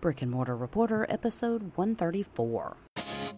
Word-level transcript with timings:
Brick 0.00 0.22
and 0.22 0.30
Mortar 0.30 0.56
Reporter, 0.56 1.06
episode 1.08 1.72
134. 1.74 2.76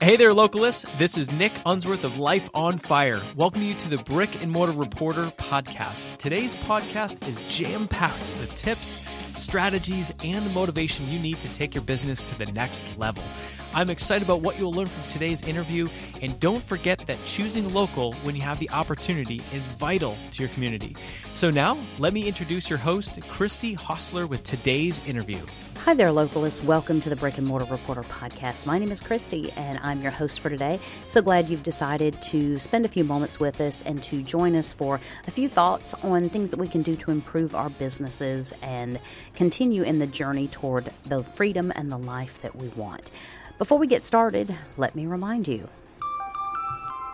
Hey 0.03 0.17
there, 0.17 0.33
localists. 0.33 0.86
This 0.98 1.19
is 1.19 1.31
Nick 1.31 1.52
Unsworth 1.67 2.05
of 2.05 2.19
Life 2.19 2.48
on 2.55 2.79
Fire. 2.79 3.21
Welcome 3.36 3.63
you 3.63 3.75
to 3.75 3.89
the 3.89 3.98
Brick 3.98 4.43
and 4.43 4.51
Mortar 4.51 4.73
Reporter 4.73 5.27
podcast. 5.37 6.17
Today's 6.17 6.54
podcast 6.54 7.27
is 7.27 7.41
jam 7.49 7.87
packed 7.87 8.19
with 8.41 8.54
tips, 8.57 9.07
strategies, 9.37 10.12
and 10.23 10.45
the 10.45 10.51
motivation 10.51 11.07
you 11.09 11.19
need 11.19 11.41
to 11.41 11.53
take 11.53 11.75
your 11.75 11.85
business 11.85 12.23
to 12.23 12.38
the 12.38 12.46
next 12.46 12.83
level. 12.99 13.24
I'm 13.73 13.89
excited 13.89 14.27
about 14.27 14.41
what 14.41 14.59
you'll 14.59 14.73
learn 14.73 14.89
from 14.89 15.05
today's 15.05 15.43
interview, 15.43 15.89
and 16.20 16.39
don't 16.41 16.62
forget 16.64 17.07
that 17.07 17.25
choosing 17.25 17.73
local 17.73 18.14
when 18.25 18.34
you 18.34 18.43
have 18.43 18.59
the 18.59 18.69
opportunity 18.70 19.41
is 19.55 19.69
vital 19.69 20.16
to 20.32 20.43
your 20.43 20.48
community. 20.52 20.96
So 21.30 21.50
now, 21.50 21.79
let 22.01 22.12
me 22.12 22.27
introduce 22.27 22.69
your 22.69 22.80
host, 22.80 23.20
Christy 23.29 23.75
Hostler, 23.75 24.27
with 24.27 24.43
today's 24.43 25.01
interview. 25.06 25.38
Hi 25.84 25.95
there, 25.95 26.09
localists. 26.09 26.64
Welcome 26.64 27.01
to 27.02 27.09
the 27.09 27.14
Brick 27.14 27.38
and 27.38 27.46
Mortar 27.46 27.64
Reporter 27.70 28.02
podcast. 28.02 28.66
My 28.66 28.77
name 28.77 28.91
is 28.91 29.01
Christy, 29.01 29.52
and 29.52 29.78
I'm 29.84 30.02
your 30.02 30.11
host 30.11 30.41
for 30.41 30.50
today. 30.50 30.80
So 31.06 31.23
glad 31.23 31.48
you've 31.48 31.62
decided 31.62 32.20
to 32.23 32.59
spend 32.59 32.84
a 32.84 32.89
few 32.89 33.05
moments 33.05 33.39
with 33.39 33.61
us 33.61 33.83
and 33.83 34.02
to 34.02 34.23
join 34.25 34.56
us 34.56 34.73
for 34.73 35.00
a 35.28 35.30
few 35.30 35.48
thoughts 35.48 35.95
on 36.02 36.28
things 36.28 36.50
that 36.50 36.59
we 36.59 36.66
can 36.66 36.83
do 36.83 36.97
to 36.97 37.12
improve 37.12 37.55
our 37.55 37.70
businesses 37.70 38.52
and 38.62 38.98
continue 39.34 39.84
in 39.84 40.00
the 40.00 40.09
journey 40.09 40.48
toward 40.48 40.92
the 41.06 41.23
freedom 41.23 41.73
and 41.77 41.91
the 41.91 41.98
life 41.98 42.42
that 42.42 42.56
we 42.56 42.66
want. 42.70 43.11
Before 43.60 43.77
we 43.77 43.87
get 43.87 44.02
started, 44.02 44.56
let 44.78 44.96
me 44.96 45.05
remind 45.06 45.46
you 45.46 45.69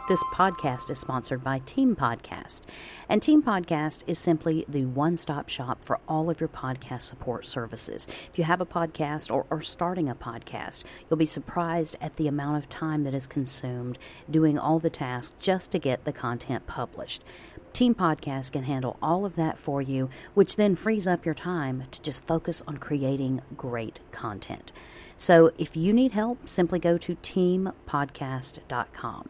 this 0.06 0.22
podcast 0.32 0.92
is 0.92 1.00
sponsored 1.00 1.42
by 1.42 1.58
Team 1.66 1.96
Podcast. 1.96 2.62
And 3.08 3.20
Team 3.20 3.42
Podcast 3.42 4.04
is 4.06 4.20
simply 4.20 4.64
the 4.68 4.84
one 4.84 5.16
stop 5.16 5.48
shop 5.48 5.84
for 5.84 5.98
all 6.06 6.30
of 6.30 6.38
your 6.38 6.48
podcast 6.48 7.02
support 7.02 7.46
services. 7.46 8.06
If 8.30 8.38
you 8.38 8.44
have 8.44 8.60
a 8.60 8.64
podcast 8.64 9.34
or 9.34 9.44
are 9.50 9.60
starting 9.60 10.08
a 10.08 10.14
podcast, 10.14 10.84
you'll 11.10 11.16
be 11.16 11.26
surprised 11.26 11.96
at 12.00 12.14
the 12.14 12.28
amount 12.28 12.58
of 12.58 12.68
time 12.68 13.02
that 13.02 13.14
is 13.14 13.26
consumed 13.26 13.98
doing 14.30 14.56
all 14.56 14.78
the 14.78 14.88
tasks 14.88 15.34
just 15.40 15.72
to 15.72 15.80
get 15.80 16.04
the 16.04 16.12
content 16.12 16.68
published. 16.68 17.24
Team 17.76 17.94
Podcast 17.94 18.52
can 18.52 18.62
handle 18.62 18.96
all 19.02 19.26
of 19.26 19.36
that 19.36 19.58
for 19.58 19.82
you, 19.82 20.08
which 20.32 20.56
then 20.56 20.76
frees 20.76 21.06
up 21.06 21.26
your 21.26 21.34
time 21.34 21.82
to 21.90 22.00
just 22.00 22.24
focus 22.24 22.62
on 22.66 22.78
creating 22.78 23.42
great 23.54 24.00
content. 24.12 24.72
So 25.18 25.52
if 25.58 25.76
you 25.76 25.92
need 25.92 26.12
help, 26.12 26.48
simply 26.48 26.78
go 26.78 26.96
to 26.96 27.16
teampodcast.com. 27.16 29.28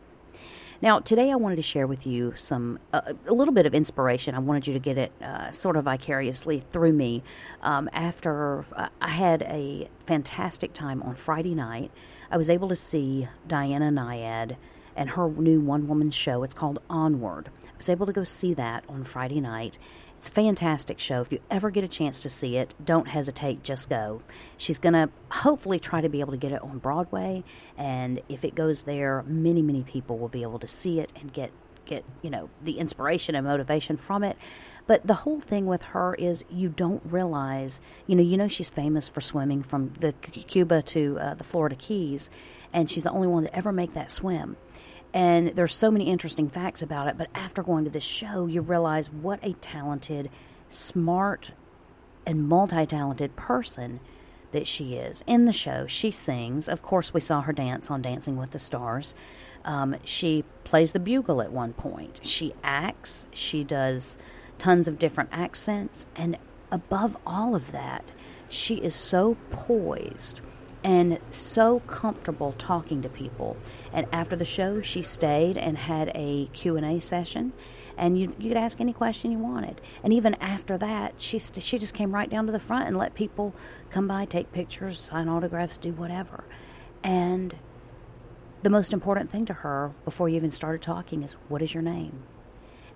Now, 0.80 1.00
today 1.00 1.33
I 1.33 1.34
wanted 1.34 1.56
to 1.56 1.62
share 1.62 1.88
with 1.88 2.06
you 2.06 2.34
some 2.36 2.78
uh, 2.92 3.14
a 3.27 3.33
little 3.33 3.53
bit 3.53 3.66
of 3.66 3.75
inspiration. 3.75 4.36
I 4.36 4.38
wanted 4.38 4.69
you 4.69 4.75
to 4.75 4.78
get 4.78 4.97
it 4.97 5.10
uh, 5.20 5.50
sort 5.50 5.77
of 5.77 5.86
vicariously 5.86 6.62
through 6.70 6.92
me. 6.92 7.25
Um, 7.62 7.91
after 7.92 8.64
uh, 8.77 8.91
I 9.00 9.08
had 9.08 9.42
a 9.42 9.88
fantastic 10.06 10.72
time 10.72 11.03
on 11.03 11.16
Friday 11.16 11.56
night, 11.56 11.91
I 12.31 12.36
was 12.36 12.48
able 12.48 12.69
to 12.69 12.77
see 12.77 13.27
Diana 13.48 13.91
Nyad 13.91 14.55
and 14.97 15.11
her 15.11 15.28
new 15.28 15.61
one 15.61 15.86
woman 15.86 16.11
show. 16.11 16.42
It's 16.42 16.55
called 16.55 16.80
Onward. 16.91 17.50
I 17.64 17.77
was 17.77 17.89
able 17.89 18.06
to 18.06 18.12
go 18.12 18.25
see 18.25 18.55
that 18.55 18.84
on 18.89 19.05
Friday 19.05 19.41
night, 19.41 19.78
it's 20.19 20.28
a 20.28 20.33
fantastic 20.33 20.98
show. 20.98 21.20
If 21.20 21.30
you 21.30 21.38
ever 21.50 21.70
get 21.70 21.84
a 21.84 21.88
chance 21.88 22.22
to 22.22 22.30
see 22.30 22.56
it, 22.56 22.75
don't 22.83 23.06
hesitate, 23.06 23.62
just 23.62 23.88
go. 23.91 24.22
She's 24.56 24.78
going 24.78 24.94
to 24.94 25.11
hopefully 25.30 25.78
try 25.78 26.00
to 26.00 26.08
be 26.08 26.20
able 26.20 26.33
to 26.33 26.38
get 26.38 26.53
it 26.53 26.62
on 26.62 26.78
Broadway, 26.78 27.44
and 27.77 28.20
if 28.28 28.44
it 28.44 28.55
goes 28.55 28.84
there, 28.84 29.22
many, 29.27 29.62
many 29.62 29.83
people 29.83 30.19
will 30.19 30.28
be 30.28 30.42
able 30.42 30.58
to 30.61 30.66
see 30.66 31.00
it 31.00 31.12
and 31.20 31.33
get 31.33 31.53
get, 31.86 32.05
you 32.20 32.31
know, 32.31 32.50
the 32.62 32.78
inspiration 32.78 33.36
and 33.36 33.47
motivation 33.47 33.97
from 33.97 34.25
it. 34.25 34.36
But 34.86 35.06
the 35.06 35.14
whole 35.14 35.41
thing 35.41 35.66
with 35.66 35.83
her 35.83 36.14
is 36.14 36.44
you 36.50 36.69
don't 36.69 37.00
realize, 37.05 37.81
you 38.06 38.16
know, 38.16 38.22
you 38.22 38.36
know 38.36 38.48
she's 38.48 38.70
famous 38.70 39.08
for 39.08 39.20
swimming 39.20 39.62
from 39.62 39.92
the 40.00 40.12
Cuba 40.12 40.83
to 40.83 41.19
uh, 41.20 41.34
the 41.34 41.44
Florida 41.44 41.77
Keys, 41.77 42.28
and 42.72 42.91
she's 42.91 43.05
the 43.05 43.10
only 43.10 43.28
one 43.28 43.44
to 43.44 43.56
ever 43.56 43.72
make 43.72 43.94
that 43.94 44.10
swim. 44.10 44.56
And 45.17 45.48
there's 45.53 45.75
so 45.75 45.91
many 45.91 46.11
interesting 46.11 46.50
facts 46.50 46.83
about 46.83 47.09
it. 47.09 47.17
But 47.17 47.31
after 47.34 47.62
going 47.62 47.84
to 47.84 47.91
this 47.91 48.05
show, 48.05 48.44
you 48.44 48.60
realize 48.60 49.10
what 49.10 49.41
a 49.43 49.54
talented, 49.54 50.28
smart, 50.69 51.53
and 52.27 52.47
multi 52.47 52.84
talented 52.84 53.34
person 53.34 54.00
that 54.53 54.66
she 54.66 54.97
is. 54.97 55.25
In 55.27 55.47
the 55.47 55.54
show, 55.54 55.87
she 55.87 56.10
sings. 56.10 56.69
Of 56.69 56.82
course, 56.82 57.15
we 57.15 57.22
saw 57.22 57.41
her 57.41 57.54
dance 57.54 57.91
on 57.91 58.03
Dancing 58.03 58.37
with 58.37 58.50
the 58.50 58.59
Stars. 58.59 59.15
Um, 59.65 59.97
she 60.04 60.44
plays 60.65 60.93
the 60.93 61.00
bugle 61.00 61.41
at 61.41 61.50
one 61.50 61.72
point. 61.72 62.21
She 62.22 62.53
acts. 62.62 63.27
She 63.33 63.65
does 63.65 64.19
tons 64.59 64.87
of 64.87 64.98
different 64.98 65.31
accents. 65.33 66.04
And 66.15 66.37
above 66.71 67.16
all 67.27 67.54
of 67.54 67.72
that, 67.72 68.12
she 68.50 68.75
is 68.75 68.94
so 68.94 69.38
poised 69.50 70.43
and 70.86 71.19
so 71.32 71.80
comfortable 71.80 72.54
talking 72.58 73.02
to 73.02 73.08
people. 73.08 73.56
And 73.92 74.06
after 74.12 74.36
the 74.36 74.44
show, 74.44 74.80
she 74.80 75.02
stayed 75.02 75.58
and 75.58 75.76
had 75.76 76.12
a 76.14 76.47
Q&A 76.52 77.00
session 77.00 77.52
and 77.98 78.16
you, 78.16 78.32
you 78.38 78.50
could 78.50 78.56
ask 78.56 78.80
any 78.80 78.92
question 78.92 79.32
you 79.32 79.38
wanted. 79.38 79.80
And 80.04 80.12
even 80.12 80.34
after 80.34 80.78
that, 80.78 81.20
she, 81.20 81.41
she 81.41 81.80
just 81.80 81.92
came 81.92 82.12
right 82.14 82.30
down 82.30 82.47
to 82.47 82.52
the 82.52 82.60
front 82.60 82.86
and 82.86 82.97
let 82.97 83.14
people 83.14 83.52
come 83.91 84.06
by, 84.06 84.26
take 84.26 84.52
pictures, 84.52 85.00
sign 85.00 85.28
autographs, 85.28 85.76
do 85.76 85.91
whatever. 85.91 86.44
And 87.03 87.56
the 88.62 88.70
most 88.70 88.92
important 88.92 89.28
thing 89.28 89.44
to 89.47 89.54
her 89.54 89.92
before 90.04 90.28
you 90.28 90.36
even 90.36 90.53
started 90.53 90.82
talking 90.82 91.24
is, 91.24 91.32
What 91.48 91.62
is 91.62 91.74
your 91.74 91.82
name? 91.82 92.22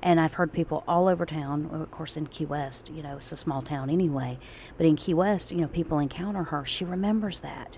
And 0.02 0.18
I've 0.20 0.34
heard 0.34 0.52
people 0.52 0.82
all 0.88 1.08
over 1.08 1.26
town, 1.26 1.68
of 1.72 1.90
course, 1.90 2.16
in 2.16 2.26
Key 2.26 2.46
West, 2.46 2.90
you 2.90 3.02
know, 3.02 3.16
it's 3.16 3.32
a 3.32 3.36
small 3.36 3.60
town 3.60 3.90
anyway, 3.90 4.38
but 4.76 4.86
in 4.86 4.96
Key 4.96 5.14
West, 5.14 5.52
you 5.52 5.58
know, 5.58 5.68
people 5.68 5.98
encounter 5.98 6.44
her. 6.44 6.64
She 6.64 6.84
remembers 6.84 7.40
that. 7.42 7.76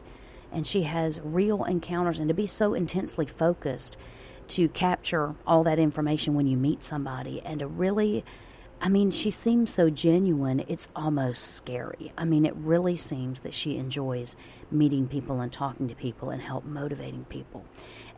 And 0.52 0.66
she 0.66 0.82
has 0.82 1.20
real 1.24 1.64
encounters. 1.64 2.18
And 2.18 2.28
to 2.28 2.34
be 2.34 2.46
so 2.46 2.74
intensely 2.74 3.26
focused 3.26 3.96
to 4.48 4.68
capture 4.68 5.34
all 5.46 5.64
that 5.64 5.78
information 5.78 6.34
when 6.34 6.46
you 6.46 6.56
meet 6.56 6.82
somebody 6.82 7.40
and 7.40 7.60
to 7.60 7.66
really 7.66 8.24
I 8.84 8.88
mean, 8.88 9.12
she 9.12 9.30
seems 9.30 9.72
so 9.72 9.90
genuine, 9.90 10.64
it's 10.66 10.88
almost 10.96 11.54
scary. 11.54 12.12
I 12.18 12.24
mean, 12.24 12.44
it 12.44 12.56
really 12.56 12.96
seems 12.96 13.38
that 13.40 13.54
she 13.54 13.76
enjoys 13.76 14.34
meeting 14.72 15.06
people 15.06 15.40
and 15.40 15.52
talking 15.52 15.86
to 15.86 15.94
people 15.94 16.30
and 16.30 16.42
help 16.42 16.64
motivating 16.64 17.24
people. 17.26 17.64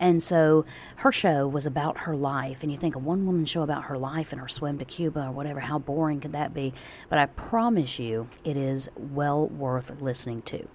And 0.00 0.22
so 0.22 0.64
her 0.96 1.12
show 1.12 1.46
was 1.46 1.66
about 1.66 1.98
her 1.98 2.16
life. 2.16 2.62
And 2.62 2.72
you 2.72 2.78
think 2.78 2.96
a 2.96 2.98
one 2.98 3.26
woman 3.26 3.44
show 3.44 3.60
about 3.60 3.84
her 3.84 3.98
life 3.98 4.32
and 4.32 4.40
her 4.40 4.48
swim 4.48 4.78
to 4.78 4.86
Cuba 4.86 5.26
or 5.26 5.32
whatever, 5.32 5.60
how 5.60 5.78
boring 5.78 6.20
could 6.20 6.32
that 6.32 6.54
be? 6.54 6.72
But 7.10 7.18
I 7.18 7.26
promise 7.26 7.98
you, 7.98 8.30
it 8.42 8.56
is 8.56 8.88
well 8.96 9.46
worth 9.46 10.00
listening 10.00 10.40
to. 10.42 10.66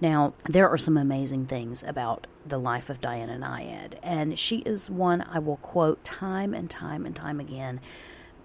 Now, 0.00 0.34
there 0.46 0.68
are 0.68 0.76
some 0.76 0.96
amazing 0.96 1.46
things 1.46 1.84
about 1.84 2.26
the 2.44 2.58
life 2.58 2.90
of 2.90 3.00
Diana 3.00 3.38
Nyad, 3.38 3.94
and 4.02 4.36
she 4.36 4.58
is 4.58 4.90
one 4.90 5.22
I 5.22 5.38
will 5.38 5.56
quote 5.58 6.02
time 6.02 6.52
and 6.52 6.68
time 6.68 7.06
and 7.06 7.14
time 7.14 7.38
again 7.38 7.80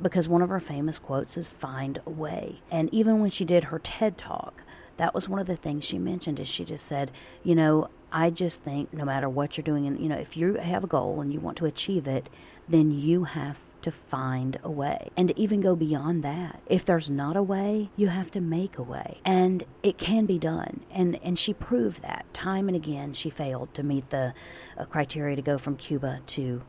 because 0.02 0.28
one 0.28 0.42
of 0.42 0.50
her 0.50 0.60
famous 0.60 1.00
quotes 1.00 1.38
is 1.38 1.50
find 1.50 2.00
a 2.06 2.10
way. 2.10 2.62
And 2.72 2.94
even 2.94 3.20
when 3.20 3.30
she 3.30 3.46
did 3.46 3.66
her 3.66 3.80
TED 3.80 4.18
talk, 4.18 4.64
that 4.98 5.14
was 5.14 5.28
one 5.28 5.40
of 5.40 5.48
the 5.48 5.56
things 5.56 5.84
she 5.84 5.98
mentioned 5.98 6.40
is 6.40 6.48
she 6.48 6.66
just 6.66 6.86
said, 6.86 7.12
you 7.44 7.56
know, 7.56 7.90
I 8.12 8.30
just 8.30 8.64
think 8.64 8.94
no 8.94 9.06
matter 9.06 9.30
what 9.30 9.58
you're 9.58 9.64
doing 9.64 9.88
and 9.88 10.00
you 10.00 10.10
know, 10.10 10.18
if 10.18 10.36
you 10.36 10.56
have 10.56 10.84
a 10.84 10.88
goal 10.88 11.22
and 11.22 11.32
you 11.32 11.40
want 11.40 11.58
to 11.58 11.66
achieve 11.66 12.08
it, 12.08 12.30
then 12.68 12.92
you 12.92 13.24
have 13.24 13.60
to 13.82 13.92
find 13.92 14.60
a 14.64 14.70
way. 14.70 15.10
And 15.18 15.30
to 15.30 15.40
even 15.40 15.62
go 15.62 15.76
beyond 15.76 16.24
that, 16.24 16.62
if 16.68 16.86
there's 16.86 17.10
not 17.10 17.36
a 17.36 17.42
way, 17.42 17.90
you 17.96 18.10
have 18.10 18.30
to 18.32 18.42
make 18.42 18.78
a 18.78 18.84
way. 18.84 19.20
And 19.26 19.64
it 19.82 19.98
can 19.98 20.26
be 20.26 20.38
done. 20.38 20.82
And 20.92 21.20
and 21.24 21.40
she 21.40 21.54
proved 21.54 22.02
that 22.02 22.26
time 22.34 22.68
and 22.68 22.76
again 22.76 23.14
she 23.14 23.30
failed 23.30 23.74
to 23.74 23.84
meet 23.84 24.10
the 24.10 24.34
uh, 24.78 24.86
criteria 24.86 25.36
to 25.36 25.42
go 25.42 25.58
from 25.58 25.78
Cuba 25.78 26.20
to 26.28 26.64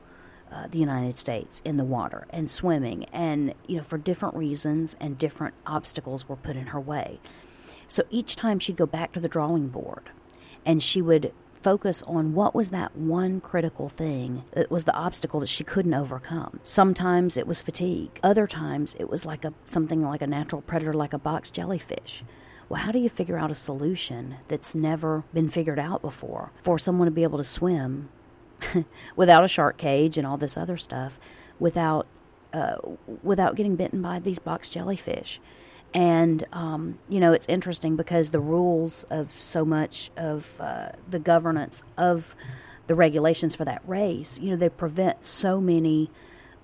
uh, 0.52 0.66
the 0.68 0.78
United 0.78 1.18
States 1.18 1.62
in 1.64 1.76
the 1.76 1.84
water 1.84 2.26
and 2.30 2.50
swimming, 2.50 3.04
and 3.12 3.54
you 3.66 3.78
know 3.78 3.82
for 3.82 3.98
different 3.98 4.34
reasons 4.34 4.96
and 5.00 5.18
different 5.18 5.54
obstacles 5.66 6.28
were 6.28 6.36
put 6.36 6.56
in 6.56 6.68
her 6.68 6.80
way. 6.80 7.20
So 7.88 8.04
each 8.10 8.36
time 8.36 8.58
she'd 8.58 8.76
go 8.76 8.86
back 8.86 9.12
to 9.12 9.20
the 9.20 9.28
drawing 9.28 9.68
board, 9.68 10.10
and 10.64 10.82
she 10.82 11.02
would 11.02 11.32
focus 11.52 12.02
on 12.04 12.34
what 12.34 12.54
was 12.54 12.70
that 12.70 12.96
one 12.96 13.40
critical 13.40 13.88
thing 13.88 14.44
that 14.52 14.70
was 14.70 14.84
the 14.84 14.94
obstacle 14.94 15.40
that 15.40 15.48
she 15.48 15.62
couldn't 15.62 15.94
overcome. 15.94 16.58
Sometimes 16.64 17.36
it 17.36 17.46
was 17.46 17.62
fatigue. 17.62 18.18
Other 18.22 18.46
times 18.46 18.96
it 18.98 19.08
was 19.08 19.24
like 19.24 19.44
a 19.44 19.54
something 19.64 20.02
like 20.02 20.22
a 20.22 20.26
natural 20.26 20.62
predator 20.62 20.92
like 20.92 21.12
a 21.12 21.18
box 21.18 21.50
jellyfish. 21.50 22.24
Well, 22.68 22.82
how 22.82 22.92
do 22.92 22.98
you 22.98 23.08
figure 23.08 23.38
out 23.38 23.50
a 23.50 23.54
solution 23.54 24.36
that's 24.48 24.74
never 24.74 25.24
been 25.32 25.48
figured 25.48 25.78
out 25.78 26.02
before 26.02 26.52
for 26.56 26.78
someone 26.78 27.06
to 27.06 27.12
be 27.12 27.22
able 27.22 27.38
to 27.38 27.44
swim 27.44 28.08
without 29.16 29.44
a 29.44 29.48
shark 29.48 29.76
cage 29.76 30.18
and 30.18 30.26
all 30.26 30.36
this 30.36 30.56
other 30.56 30.76
stuff, 30.76 31.18
without 31.58 32.06
uh, 32.52 32.76
without 33.22 33.56
getting 33.56 33.76
bitten 33.76 34.02
by 34.02 34.18
these 34.18 34.38
box 34.38 34.68
jellyfish. 34.68 35.40
And 35.94 36.44
um, 36.52 36.98
you 37.08 37.20
know, 37.20 37.32
it's 37.32 37.48
interesting 37.48 37.96
because 37.96 38.30
the 38.30 38.40
rules 38.40 39.04
of 39.04 39.32
so 39.40 39.64
much 39.64 40.10
of 40.16 40.60
uh, 40.60 40.90
the 41.08 41.18
governance 41.18 41.82
of 41.96 42.34
the 42.86 42.94
regulations 42.94 43.54
for 43.54 43.64
that 43.64 43.82
race, 43.86 44.38
you 44.40 44.50
know, 44.50 44.56
they 44.56 44.68
prevent 44.68 45.24
so 45.24 45.60
many 45.60 46.10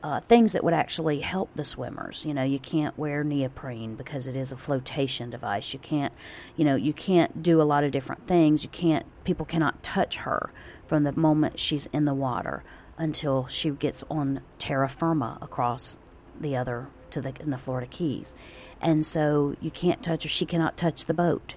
uh, 0.02 0.20
things 0.20 0.52
that 0.52 0.62
would 0.62 0.74
actually 0.74 1.20
help 1.20 1.50
the 1.54 1.64
swimmers. 1.64 2.24
You 2.24 2.34
know, 2.34 2.44
you 2.44 2.58
can't 2.58 2.96
wear 2.96 3.24
neoprene 3.24 3.94
because 3.94 4.26
it 4.26 4.36
is 4.36 4.52
a 4.52 4.56
flotation 4.56 5.30
device. 5.30 5.72
You 5.72 5.78
can't, 5.78 6.12
you 6.56 6.64
know, 6.64 6.76
you 6.76 6.92
can't 6.92 7.42
do 7.42 7.60
a 7.60 7.64
lot 7.64 7.84
of 7.84 7.90
different 7.90 8.26
things. 8.26 8.62
You 8.62 8.70
can't, 8.70 9.04
people 9.28 9.44
cannot 9.44 9.82
touch 9.82 10.16
her 10.16 10.50
from 10.86 11.04
the 11.04 11.12
moment 11.12 11.58
she's 11.58 11.84
in 11.92 12.06
the 12.06 12.14
water 12.14 12.64
until 12.96 13.46
she 13.46 13.68
gets 13.68 14.02
on 14.10 14.40
terra 14.58 14.88
firma 14.88 15.36
across 15.42 15.98
the 16.40 16.56
other 16.56 16.88
to 17.10 17.20
the 17.20 17.34
in 17.38 17.50
the 17.50 17.58
Florida 17.58 17.86
Keys. 17.86 18.34
And 18.80 19.04
so 19.04 19.54
you 19.60 19.70
can't 19.70 20.02
touch 20.02 20.22
her. 20.22 20.30
She 20.30 20.46
cannot 20.46 20.78
touch 20.78 21.04
the 21.04 21.12
boat. 21.12 21.56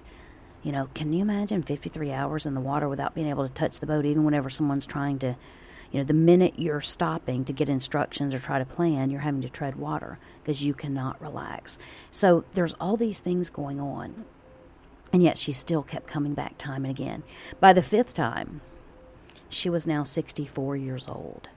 You 0.62 0.70
know, 0.70 0.90
can 0.92 1.14
you 1.14 1.22
imagine 1.22 1.62
53 1.62 2.12
hours 2.12 2.44
in 2.44 2.52
the 2.52 2.60
water 2.60 2.90
without 2.90 3.14
being 3.14 3.28
able 3.28 3.48
to 3.48 3.54
touch 3.54 3.80
the 3.80 3.86
boat, 3.86 4.04
even 4.04 4.24
whenever 4.24 4.50
someone's 4.50 4.84
trying 4.84 5.18
to, 5.20 5.34
you 5.90 5.98
know, 5.98 6.04
the 6.04 6.12
minute 6.12 6.58
you're 6.58 6.82
stopping 6.82 7.46
to 7.46 7.54
get 7.54 7.70
instructions 7.70 8.34
or 8.34 8.38
try 8.38 8.58
to 8.58 8.66
plan, 8.66 9.08
you're 9.08 9.20
having 9.20 9.40
to 9.40 9.48
tread 9.48 9.76
water 9.76 10.18
because 10.42 10.62
you 10.62 10.74
cannot 10.74 11.22
relax. 11.22 11.78
So 12.10 12.44
there's 12.52 12.74
all 12.74 12.98
these 12.98 13.20
things 13.20 13.48
going 13.48 13.80
on. 13.80 14.26
And 15.12 15.22
yet 15.22 15.36
she 15.36 15.52
still 15.52 15.82
kept 15.82 16.06
coming 16.06 16.34
back 16.34 16.56
time 16.56 16.84
and 16.84 16.98
again. 16.98 17.22
By 17.60 17.72
the 17.72 17.82
fifth 17.82 18.14
time, 18.14 18.62
she 19.48 19.68
was 19.68 19.86
now 19.86 20.04
64 20.04 20.76
years 20.76 21.06
old. 21.06 21.48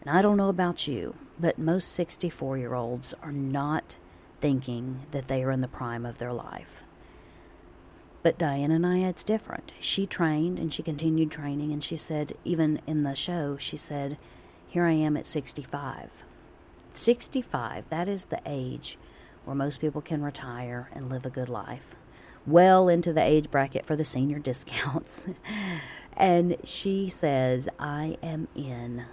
And 0.00 0.16
I 0.16 0.22
don't 0.22 0.36
know 0.36 0.48
about 0.48 0.86
you, 0.86 1.16
but 1.38 1.58
most 1.58 1.92
64 1.92 2.58
year 2.58 2.74
olds 2.74 3.14
are 3.22 3.32
not 3.32 3.96
thinking 4.40 5.00
that 5.10 5.28
they 5.28 5.42
are 5.42 5.50
in 5.50 5.60
the 5.60 5.68
prime 5.68 6.06
of 6.06 6.18
their 6.18 6.32
life. 6.32 6.82
But 8.22 8.38
Diana 8.38 8.78
Nyad's 8.78 9.24
different. 9.24 9.72
She 9.80 10.06
trained 10.06 10.58
and 10.58 10.72
she 10.72 10.82
continued 10.82 11.30
training, 11.30 11.72
and 11.72 11.82
she 11.82 11.96
said, 11.96 12.32
even 12.44 12.80
in 12.86 13.02
the 13.02 13.14
show, 13.14 13.56
she 13.58 13.76
said, 13.76 14.16
Here 14.66 14.84
I 14.84 14.92
am 14.92 15.16
at 15.16 15.26
65. 15.26 16.24
65, 16.94 17.90
that 17.90 18.08
is 18.08 18.26
the 18.26 18.40
age 18.46 18.98
where 19.44 19.54
most 19.54 19.80
people 19.80 20.00
can 20.00 20.22
retire 20.22 20.88
and 20.92 21.10
live 21.10 21.26
a 21.26 21.30
good 21.30 21.48
life. 21.48 21.96
Well 22.46 22.88
into 22.88 23.12
the 23.12 23.22
age 23.22 23.50
bracket 23.50 23.86
for 23.86 23.96
the 23.96 24.04
senior 24.04 24.38
discounts. 24.38 25.26
and 26.16 26.56
she 26.64 27.08
says, 27.08 27.68
I 27.78 28.18
am 28.22 28.48
in 28.54 29.06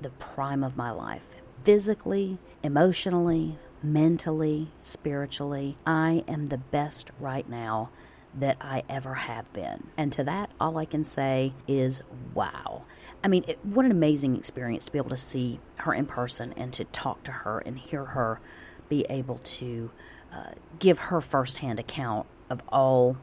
the 0.00 0.10
prime 0.10 0.64
of 0.64 0.76
my 0.76 0.90
life 0.90 1.34
physically, 1.62 2.38
emotionally, 2.62 3.58
mentally, 3.82 4.70
spiritually. 4.82 5.76
I 5.86 6.24
am 6.28 6.46
the 6.46 6.58
best 6.58 7.10
right 7.18 7.48
now 7.48 7.90
that 8.34 8.56
I 8.60 8.84
ever 8.88 9.14
have 9.14 9.52
been. 9.52 9.88
And 9.96 10.12
to 10.12 10.24
that, 10.24 10.50
all 10.60 10.78
I 10.78 10.84
can 10.84 11.02
say 11.02 11.52
is 11.66 12.02
wow. 12.32 12.84
I 13.24 13.28
mean, 13.28 13.44
it, 13.48 13.58
what 13.64 13.84
an 13.84 13.90
amazing 13.90 14.36
experience 14.36 14.84
to 14.86 14.92
be 14.92 14.98
able 14.98 15.10
to 15.10 15.16
see 15.16 15.60
her 15.78 15.92
in 15.92 16.06
person 16.06 16.54
and 16.56 16.72
to 16.74 16.84
talk 16.84 17.24
to 17.24 17.32
her 17.32 17.58
and 17.58 17.78
hear 17.78 18.06
her 18.06 18.40
be 18.88 19.04
able 19.10 19.38
to 19.38 19.90
uh, 20.32 20.52
give 20.78 20.98
her 20.98 21.20
firsthand 21.20 21.80
account 21.80 22.26
of 22.50 22.62
all 22.68 23.16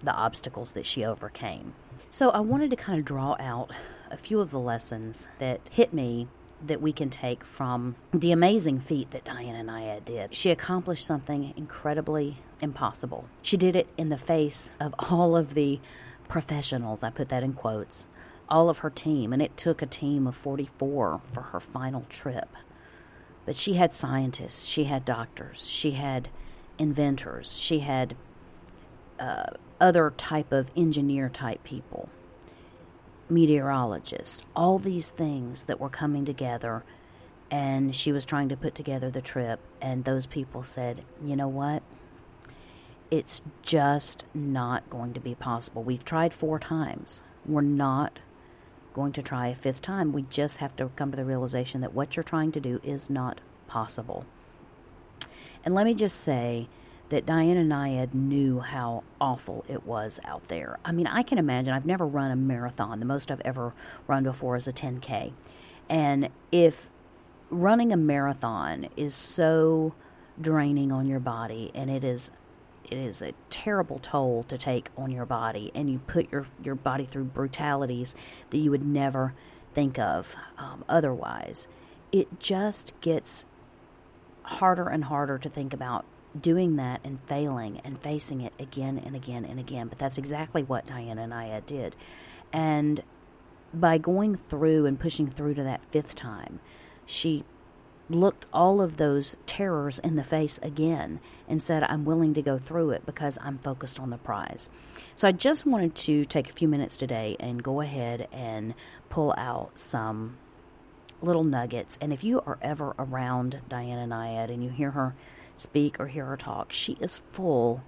the 0.00 0.12
obstacles 0.12 0.72
that 0.72 0.86
she 0.86 1.04
overcame. 1.04 1.74
So 2.10 2.30
I 2.30 2.40
wanted 2.40 2.70
to 2.70 2.76
kind 2.76 2.98
of 2.98 3.04
draw 3.04 3.36
out 3.40 3.72
a 4.10 4.16
few 4.16 4.40
of 4.40 4.50
the 4.50 4.60
lessons 4.60 5.26
that 5.38 5.60
hit 5.70 5.92
me 5.92 6.28
that 6.64 6.80
we 6.80 6.92
can 6.92 7.10
take 7.10 7.44
from 7.44 7.96
the 8.12 8.32
amazing 8.32 8.80
feat 8.80 9.10
that 9.10 9.24
Diana 9.24 9.64
Nyad 9.64 10.04
did. 10.04 10.34
She 10.34 10.50
accomplished 10.50 11.04
something 11.04 11.52
incredibly 11.56 12.38
impossible. 12.60 13.26
She 13.42 13.56
did 13.56 13.76
it 13.76 13.88
in 13.98 14.08
the 14.08 14.16
face 14.16 14.74
of 14.80 14.94
all 15.10 15.36
of 15.36 15.54
the 15.54 15.80
professionals, 16.28 17.02
I 17.02 17.10
put 17.10 17.28
that 17.28 17.42
in 17.42 17.52
quotes, 17.52 18.08
all 18.48 18.70
of 18.70 18.78
her 18.78 18.90
team, 18.90 19.32
and 19.32 19.42
it 19.42 19.56
took 19.56 19.82
a 19.82 19.86
team 19.86 20.26
of 20.26 20.34
44 20.34 21.20
for 21.32 21.40
her 21.40 21.60
final 21.60 22.06
trip. 22.08 22.48
But 23.44 23.56
she 23.56 23.74
had 23.74 23.92
scientists, 23.92 24.64
she 24.64 24.84
had 24.84 25.04
doctors, 25.04 25.66
she 25.68 25.92
had 25.92 26.28
inventors, 26.78 27.56
she 27.56 27.80
had 27.80 28.16
uh, 29.24 29.46
other 29.80 30.12
type 30.16 30.52
of 30.52 30.70
engineer 30.76 31.28
type 31.28 31.62
people 31.64 32.08
meteorologists, 33.30 34.42
all 34.54 34.78
these 34.78 35.10
things 35.10 35.64
that 35.64 35.80
were 35.80 35.88
coming 35.88 36.24
together. 36.24 36.84
And 37.50 37.94
she 37.94 38.12
was 38.12 38.24
trying 38.24 38.48
to 38.48 38.56
put 38.56 38.74
together 38.74 39.10
the 39.10 39.22
trip, 39.22 39.60
and 39.80 40.04
those 40.04 40.26
people 40.26 40.62
said, 40.62 41.04
you 41.22 41.36
know 41.36 41.48
what? 41.48 41.82
It's 43.10 43.42
just 43.62 44.24
not 44.34 44.88
going 44.90 45.12
to 45.14 45.20
be 45.20 45.34
possible. 45.34 45.82
We've 45.82 46.04
tried 46.04 46.34
four 46.34 46.58
times. 46.58 47.22
We're 47.46 47.60
not 47.60 48.18
going 48.92 49.12
to 49.12 49.22
try 49.22 49.48
a 49.48 49.54
fifth 49.54 49.82
time. 49.82 50.12
We 50.12 50.22
just 50.22 50.56
have 50.58 50.74
to 50.76 50.90
come 50.96 51.10
to 51.12 51.16
the 51.16 51.24
realization 51.24 51.80
that 51.82 51.94
what 51.94 52.16
you're 52.16 52.24
trying 52.24 52.50
to 52.52 52.60
do 52.60 52.80
is 52.82 53.08
not 53.08 53.40
possible. 53.68 54.24
And 55.64 55.74
let 55.74 55.86
me 55.86 55.94
just 55.94 56.20
say, 56.20 56.68
that 57.14 57.24
Diana 57.24 57.62
Nyad 57.62 58.12
knew 58.12 58.58
how 58.58 59.04
awful 59.20 59.64
it 59.68 59.86
was 59.86 60.18
out 60.24 60.48
there. 60.48 60.80
I 60.84 60.90
mean, 60.90 61.06
I 61.06 61.22
can 61.22 61.38
imagine. 61.38 61.72
I've 61.72 61.86
never 61.86 62.04
run 62.04 62.32
a 62.32 62.36
marathon. 62.36 62.98
The 62.98 63.06
most 63.06 63.30
I've 63.30 63.40
ever 63.44 63.72
run 64.08 64.24
before 64.24 64.56
is 64.56 64.66
a 64.66 64.72
10K. 64.72 65.32
And 65.88 66.28
if 66.50 66.90
running 67.50 67.92
a 67.92 67.96
marathon 67.96 68.88
is 68.96 69.14
so 69.14 69.94
draining 70.40 70.90
on 70.90 71.06
your 71.06 71.20
body 71.20 71.70
and 71.72 71.88
it 71.88 72.02
is 72.02 72.32
it 72.90 72.98
is 72.98 73.22
a 73.22 73.32
terrible 73.48 74.00
toll 74.00 74.42
to 74.48 74.58
take 74.58 74.88
on 74.98 75.12
your 75.12 75.24
body 75.24 75.70
and 75.72 75.88
you 75.88 76.00
put 76.00 76.32
your 76.32 76.46
your 76.64 76.74
body 76.74 77.04
through 77.04 77.22
brutalities 77.22 78.16
that 78.50 78.58
you 78.58 78.72
would 78.72 78.84
never 78.84 79.34
think 79.72 80.00
of 80.00 80.34
um, 80.58 80.84
otherwise 80.88 81.68
it 82.10 82.40
just 82.40 82.92
gets 83.00 83.46
harder 84.42 84.88
and 84.88 85.04
harder 85.04 85.38
to 85.38 85.48
think 85.48 85.72
about 85.72 86.04
doing 86.38 86.76
that 86.76 87.00
and 87.04 87.20
failing 87.26 87.80
and 87.84 88.00
facing 88.00 88.40
it 88.40 88.52
again 88.58 88.98
and 88.98 89.14
again 89.14 89.44
and 89.44 89.58
again. 89.58 89.88
But 89.88 89.98
that's 89.98 90.18
exactly 90.18 90.62
what 90.62 90.86
Diana 90.86 91.26
Nyad 91.26 91.66
did. 91.66 91.96
And 92.52 93.02
by 93.72 93.98
going 93.98 94.36
through 94.36 94.86
and 94.86 94.98
pushing 94.98 95.28
through 95.28 95.54
to 95.54 95.62
that 95.62 95.80
fifth 95.90 96.14
time, 96.14 96.60
she 97.06 97.44
looked 98.10 98.46
all 98.52 98.82
of 98.82 98.96
those 98.96 99.36
terrors 99.46 99.98
in 99.98 100.16
the 100.16 100.24
face 100.24 100.58
again 100.62 101.20
and 101.48 101.62
said, 101.62 101.82
I'm 101.84 102.04
willing 102.04 102.34
to 102.34 102.42
go 102.42 102.58
through 102.58 102.90
it 102.90 103.06
because 103.06 103.38
I'm 103.42 103.58
focused 103.58 103.98
on 103.98 104.10
the 104.10 104.18
prize. 104.18 104.68
So 105.16 105.26
I 105.26 105.32
just 105.32 105.64
wanted 105.64 105.94
to 105.96 106.24
take 106.24 106.50
a 106.50 106.52
few 106.52 106.68
minutes 106.68 106.98
today 106.98 107.36
and 107.40 107.62
go 107.62 107.80
ahead 107.80 108.28
and 108.30 108.74
pull 109.08 109.34
out 109.38 109.78
some 109.78 110.36
little 111.22 111.44
nuggets. 111.44 111.98
And 112.00 112.12
if 112.12 112.22
you 112.22 112.40
are 112.40 112.58
ever 112.60 112.94
around 112.98 113.60
Diana 113.68 114.06
Nyad 114.14 114.52
and 114.52 114.62
you 114.62 114.70
hear 114.70 114.90
her 114.90 115.14
speak 115.60 115.98
or 116.00 116.06
hear 116.06 116.26
her 116.26 116.36
talk. 116.36 116.72
She 116.72 116.96
is 117.00 117.16
full 117.16 117.82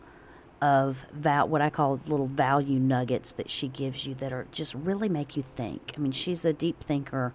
of 0.61 1.07
val- 1.13 1.49
what 1.49 1.61
I 1.61 1.71
call 1.71 2.01
little 2.07 2.27
value 2.27 2.79
nuggets 2.79 3.33
that 3.33 3.51
she 3.51 3.69
gives 3.69 4.07
you 4.07 4.15
that 4.15 4.33
are 4.33 4.47
just 4.53 4.75
really 4.75 5.09
make 5.09 5.37
you 5.37 5.43
think. 5.43 5.93
I 5.97 6.01
mean, 6.01 6.13
she's 6.13 6.45
a 6.45 6.53
deep 6.53 6.83
thinker 6.83 7.35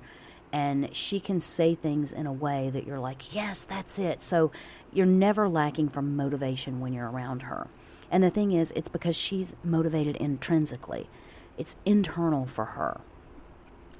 and 0.53 0.93
she 0.95 1.19
can 1.19 1.39
say 1.39 1.75
things 1.75 2.11
in 2.11 2.25
a 2.25 2.33
way 2.33 2.69
that 2.71 2.85
you're 2.85 2.99
like, 2.99 3.33
yes, 3.33 3.63
that's 3.63 3.97
it. 3.99 4.21
So 4.21 4.51
you're 4.91 5.05
never 5.05 5.47
lacking 5.47 5.89
from 5.89 6.15
motivation 6.15 6.79
when 6.79 6.93
you're 6.93 7.09
around 7.09 7.43
her. 7.43 7.67
And 8.09 8.23
the 8.23 8.29
thing 8.29 8.51
is, 8.51 8.71
it's 8.75 8.89
because 8.89 9.15
she's 9.15 9.55
motivated 9.63 10.17
intrinsically, 10.17 11.09
it's 11.57 11.77
internal 11.85 12.45
for 12.45 12.65
her. 12.65 12.99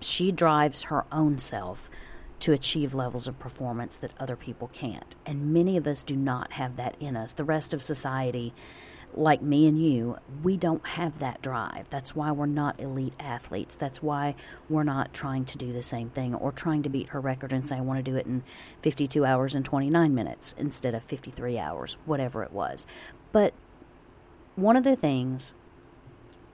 She 0.02 0.32
drives 0.32 0.84
her 0.84 1.06
own 1.12 1.38
self 1.38 1.90
to 2.42 2.54
achieve 2.54 2.94
levels 2.94 3.28
of 3.28 3.40
performance 3.40 3.98
that 3.98 4.12
other 4.20 4.36
people 4.36 4.68
can't. 4.74 5.16
And 5.26 5.54
many 5.54 5.78
of 5.78 5.88
us 5.88 6.04
do 6.04 6.16
not 6.16 6.54
have 6.54 6.76
that 6.76 6.96
in 7.00 7.16
us. 7.16 7.34
The 7.34 7.44
rest 7.44 7.74
of 7.74 7.84
society, 7.84 8.54
like 9.14 9.42
me 9.42 9.68
and 9.68 9.82
you, 9.82 10.18
we 10.42 10.58
don't 10.58 10.86
have 10.86 11.20
that 11.20 11.42
drive. 11.42 11.88
That's 11.90 12.16
why 12.16 12.32
we're 12.32 12.48
not 12.48 12.80
elite 12.80 13.14
athletes. 13.20 13.76
That's 13.76 14.02
why 14.02 14.36
we're 14.70 14.84
not 14.84 15.14
trying 15.14 15.46
to 15.46 15.58
do 15.58 15.72
the 15.72 15.84
same 15.84 16.10
thing 16.10 16.34
or 16.34 16.52
trying 16.52 16.82
to 16.84 16.90
beat 16.90 17.10
her 17.10 17.22
record 17.22 17.54
and 17.54 17.68
say, 17.68 17.78
I 17.78 17.82
want 17.82 18.04
to 18.04 18.12
do 18.12 18.18
it 18.18 18.26
in 18.26 18.44
52 18.82 19.24
hours 19.24 19.54
and 19.54 19.64
29 19.64 20.14
minutes 20.14 20.56
instead 20.58 20.96
of 20.96 21.04
53 21.04 21.60
hours, 21.60 21.98
whatever 22.06 22.44
it 22.44 22.52
was. 22.52 22.88
But 23.32 23.54
one 24.56 24.76
of 24.76 24.84
the 24.84 24.96
things 24.96 25.54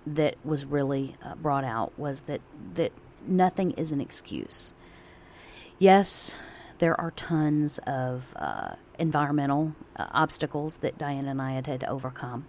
that 0.06 0.36
was 0.44 0.66
really 0.66 1.16
uh, 1.24 1.36
brought 1.36 1.64
out 1.64 1.98
was 1.98 2.24
that, 2.24 2.42
that 2.76 2.92
nothing 3.26 3.72
is 3.72 3.94
an 3.94 4.02
excuse 4.02 4.74
yes, 5.80 6.38
there 6.80 7.00
are 7.00 7.12
tons 7.12 7.80
of 7.88 8.34
uh, 8.36 8.76
environmental 9.00 9.76
uh, 9.96 10.08
obstacles 10.12 10.78
that 10.78 10.98
Diana 10.98 11.34
Nyad 11.34 11.56
had 11.56 11.68
had 11.68 11.80
to 11.82 11.90
overcome. 11.90 12.48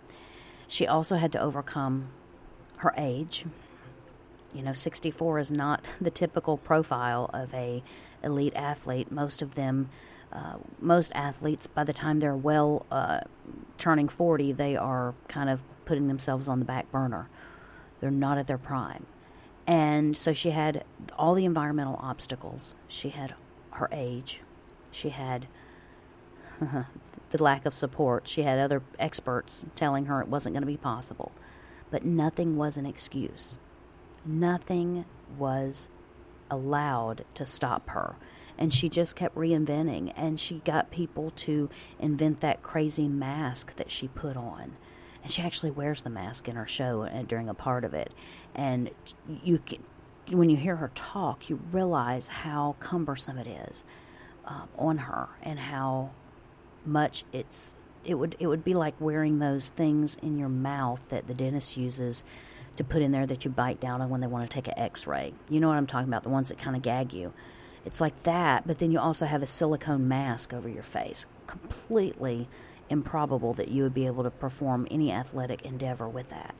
She 0.66 0.86
also 0.86 1.16
had 1.16 1.32
to 1.32 1.40
overcome 1.40 2.08
her 2.78 2.94
age. 2.96 3.44
You 4.54 4.62
know, 4.62 4.72
64 4.72 5.38
is 5.38 5.50
not 5.50 5.84
the 6.00 6.10
typical 6.10 6.56
profile 6.56 7.30
of 7.32 7.52
a 7.54 7.82
elite 8.22 8.54
athlete. 8.56 9.10
Most 9.10 9.42
of 9.42 9.54
them, 9.54 9.88
uh, 10.32 10.56
most 10.80 11.12
athletes, 11.14 11.66
by 11.66 11.84
the 11.84 11.92
time 11.92 12.20
they're 12.20 12.36
well 12.36 12.86
uh, 12.90 13.20
turning 13.78 14.08
40, 14.08 14.52
they 14.52 14.76
are 14.76 15.14
kind 15.28 15.48
of 15.48 15.64
putting 15.84 16.08
themselves 16.08 16.48
on 16.48 16.58
the 16.58 16.64
back 16.64 16.90
burner. 16.90 17.28
They're 18.00 18.10
not 18.10 18.38
at 18.38 18.46
their 18.46 18.58
prime. 18.58 19.06
And 19.68 20.16
so 20.16 20.32
she 20.32 20.50
had 20.50 20.82
all 21.18 21.34
the 21.34 21.44
environmental 21.44 22.00
obstacles. 22.02 22.74
She 22.88 23.10
had 23.10 23.34
her 23.72 23.88
age. 23.92 24.40
She 24.90 25.10
had 25.10 25.46
the 26.60 27.42
lack 27.42 27.66
of 27.66 27.74
support. 27.74 28.26
She 28.26 28.44
had 28.44 28.58
other 28.58 28.82
experts 28.98 29.66
telling 29.76 30.06
her 30.06 30.22
it 30.22 30.28
wasn't 30.28 30.54
going 30.54 30.62
to 30.62 30.66
be 30.66 30.78
possible. 30.78 31.32
But 31.90 32.02
nothing 32.02 32.56
was 32.56 32.78
an 32.78 32.86
excuse. 32.86 33.58
Nothing 34.24 35.04
was 35.36 35.90
allowed 36.50 37.26
to 37.34 37.44
stop 37.44 37.90
her. 37.90 38.16
And 38.56 38.72
she 38.72 38.88
just 38.88 39.16
kept 39.16 39.36
reinventing. 39.36 40.14
And 40.16 40.40
she 40.40 40.62
got 40.64 40.90
people 40.90 41.30
to 41.36 41.68
invent 41.98 42.40
that 42.40 42.62
crazy 42.62 43.06
mask 43.06 43.76
that 43.76 43.90
she 43.90 44.08
put 44.08 44.34
on. 44.34 44.78
And 45.28 45.32
she 45.34 45.42
actually 45.42 45.72
wears 45.72 46.00
the 46.00 46.08
mask 46.08 46.48
in 46.48 46.56
her 46.56 46.66
show 46.66 47.02
uh, 47.02 47.20
during 47.20 47.50
a 47.50 47.54
part 47.54 47.84
of 47.84 47.92
it. 47.92 48.14
And 48.54 48.88
you 49.44 49.58
can, 49.58 49.82
when 50.30 50.48
you 50.48 50.56
hear 50.56 50.76
her 50.76 50.90
talk, 50.94 51.50
you 51.50 51.60
realize 51.70 52.28
how 52.28 52.76
cumbersome 52.80 53.36
it 53.36 53.46
is 53.46 53.84
uh, 54.46 54.62
on 54.78 54.96
her 54.96 55.28
and 55.42 55.58
how 55.58 56.12
much 56.86 57.24
it's 57.30 57.74
it 58.06 58.14
would 58.14 58.36
it 58.38 58.46
would 58.46 58.64
be 58.64 58.72
like 58.72 58.94
wearing 59.00 59.38
those 59.38 59.68
things 59.68 60.16
in 60.22 60.38
your 60.38 60.48
mouth 60.48 61.02
that 61.10 61.26
the 61.26 61.34
dentist 61.34 61.76
uses 61.76 62.24
to 62.76 62.82
put 62.82 63.02
in 63.02 63.12
there 63.12 63.26
that 63.26 63.44
you 63.44 63.50
bite 63.50 63.80
down 63.80 64.00
on 64.00 64.08
when 64.08 64.22
they 64.22 64.26
want 64.26 64.48
to 64.50 64.54
take 64.54 64.66
an 64.66 64.78
x-ray. 64.78 65.34
You 65.50 65.60
know 65.60 65.68
what 65.68 65.76
I'm 65.76 65.86
talking 65.86 66.08
about, 66.08 66.22
the 66.22 66.30
ones 66.30 66.48
that 66.48 66.56
kind 66.56 66.74
of 66.74 66.80
gag 66.80 67.12
you. 67.12 67.34
It's 67.84 68.00
like 68.00 68.22
that, 68.22 68.66
but 68.66 68.78
then 68.78 68.90
you 68.90 68.98
also 68.98 69.26
have 69.26 69.42
a 69.42 69.46
silicone 69.46 70.08
mask 70.08 70.54
over 70.54 70.70
your 70.70 70.82
face. 70.82 71.26
Completely 71.46 72.48
improbable 72.90 73.52
that 73.54 73.68
you 73.68 73.82
would 73.82 73.94
be 73.94 74.06
able 74.06 74.24
to 74.24 74.30
perform 74.30 74.86
any 74.90 75.12
athletic 75.12 75.62
endeavor 75.62 76.08
with 76.08 76.28
that. 76.30 76.54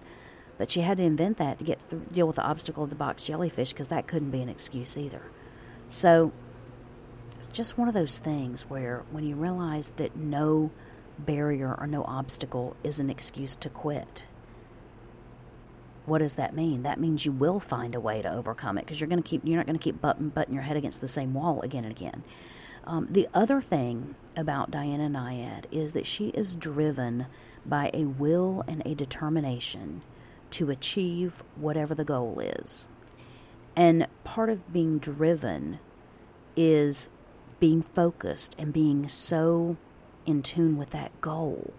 But 0.58 0.70
she 0.70 0.80
had 0.80 0.97
to 0.97 1.04
invent 1.04 1.37
that 1.38 1.58
to 1.58 1.64
get 1.64 1.88
th- 1.88 2.02
deal 2.12 2.26
with 2.26 2.37
the 2.37 2.42
obstacle 2.42 2.85
of 2.85 2.90
the 2.90 2.97
box 2.97 3.23
jellyfish 3.23 3.73
because 3.73 3.88
that 3.88 4.06
couldn't 4.06 4.30
be 4.30 4.42
an 4.42 4.49
excuse 4.49 4.99
either. 4.99 5.23
So 5.88 6.32
it's 7.38 7.49
just 7.49 7.78
one 7.78 7.88
of 7.88 7.94
those 7.94 8.18
things 8.18 8.68
where 8.68 9.04
when 9.11 9.25
you 9.25 9.37
realize 9.37 9.90
that 9.97 10.16
no 10.16 10.70
barrier 11.18 11.75
or 11.78 11.87
no 11.87 12.04
obstacle 12.04 12.76
is 12.82 13.00
an 13.00 13.11
excuse 13.11 13.56
to 13.56 13.68
quit. 13.68 14.25
What 16.06 16.18
does 16.18 16.35
that 16.35 16.54
mean? 16.54 16.85
That 16.85 16.99
means 16.99 17.26
you 17.26 17.32
will 17.32 17.61
find 17.61 17.94
a 17.94 18.00
way 18.00 18.23
to 18.23 18.32
overcome 18.32 18.78
it 18.78 18.85
because 18.85 19.00
you're 19.00 19.08
going 19.08 19.23
to 19.23 19.28
keep 19.28 19.42
you're 19.44 19.58
not 19.58 19.66
going 19.66 19.78
to 19.78 19.82
keep 19.82 20.00
button, 20.00 20.30
butting 20.30 20.54
your 20.54 20.62
head 20.62 20.76
against 20.76 21.00
the 21.00 21.08
same 21.08 21.35
wall 21.35 21.61
again 21.62 21.85
and 21.85 21.92
again. 21.92 22.25
Um, 22.88 23.07
the 23.11 23.28
other 23.35 23.61
thing 23.61 24.14
about 24.35 24.71
Diana 24.71 25.11
Nyad 25.11 25.66
is 25.71 25.92
that 25.92 26.07
she 26.07 26.28
is 26.28 26.54
driven 26.54 27.26
by 27.66 27.90
a 27.92 28.07
will 28.07 28.64
and 28.66 28.80
a 28.87 28.95
determination 28.95 30.00
to 30.52 30.71
achieve 30.71 31.45
whatever 31.54 31.95
the 31.95 32.04
goal 32.04 32.40
is. 32.40 32.88
And 33.76 34.07
part 34.25 34.49
of 34.49 34.73
being 34.73 34.99
driven 34.99 35.80
is 36.57 37.11
being 37.61 37.83
focused 37.83 38.54
and 38.59 38.73
being 38.73 39.07
so 39.07 39.76
in 40.25 40.42
tune 40.42 40.78
with 40.78 40.88
that 40.90 41.21
goal 41.21 41.75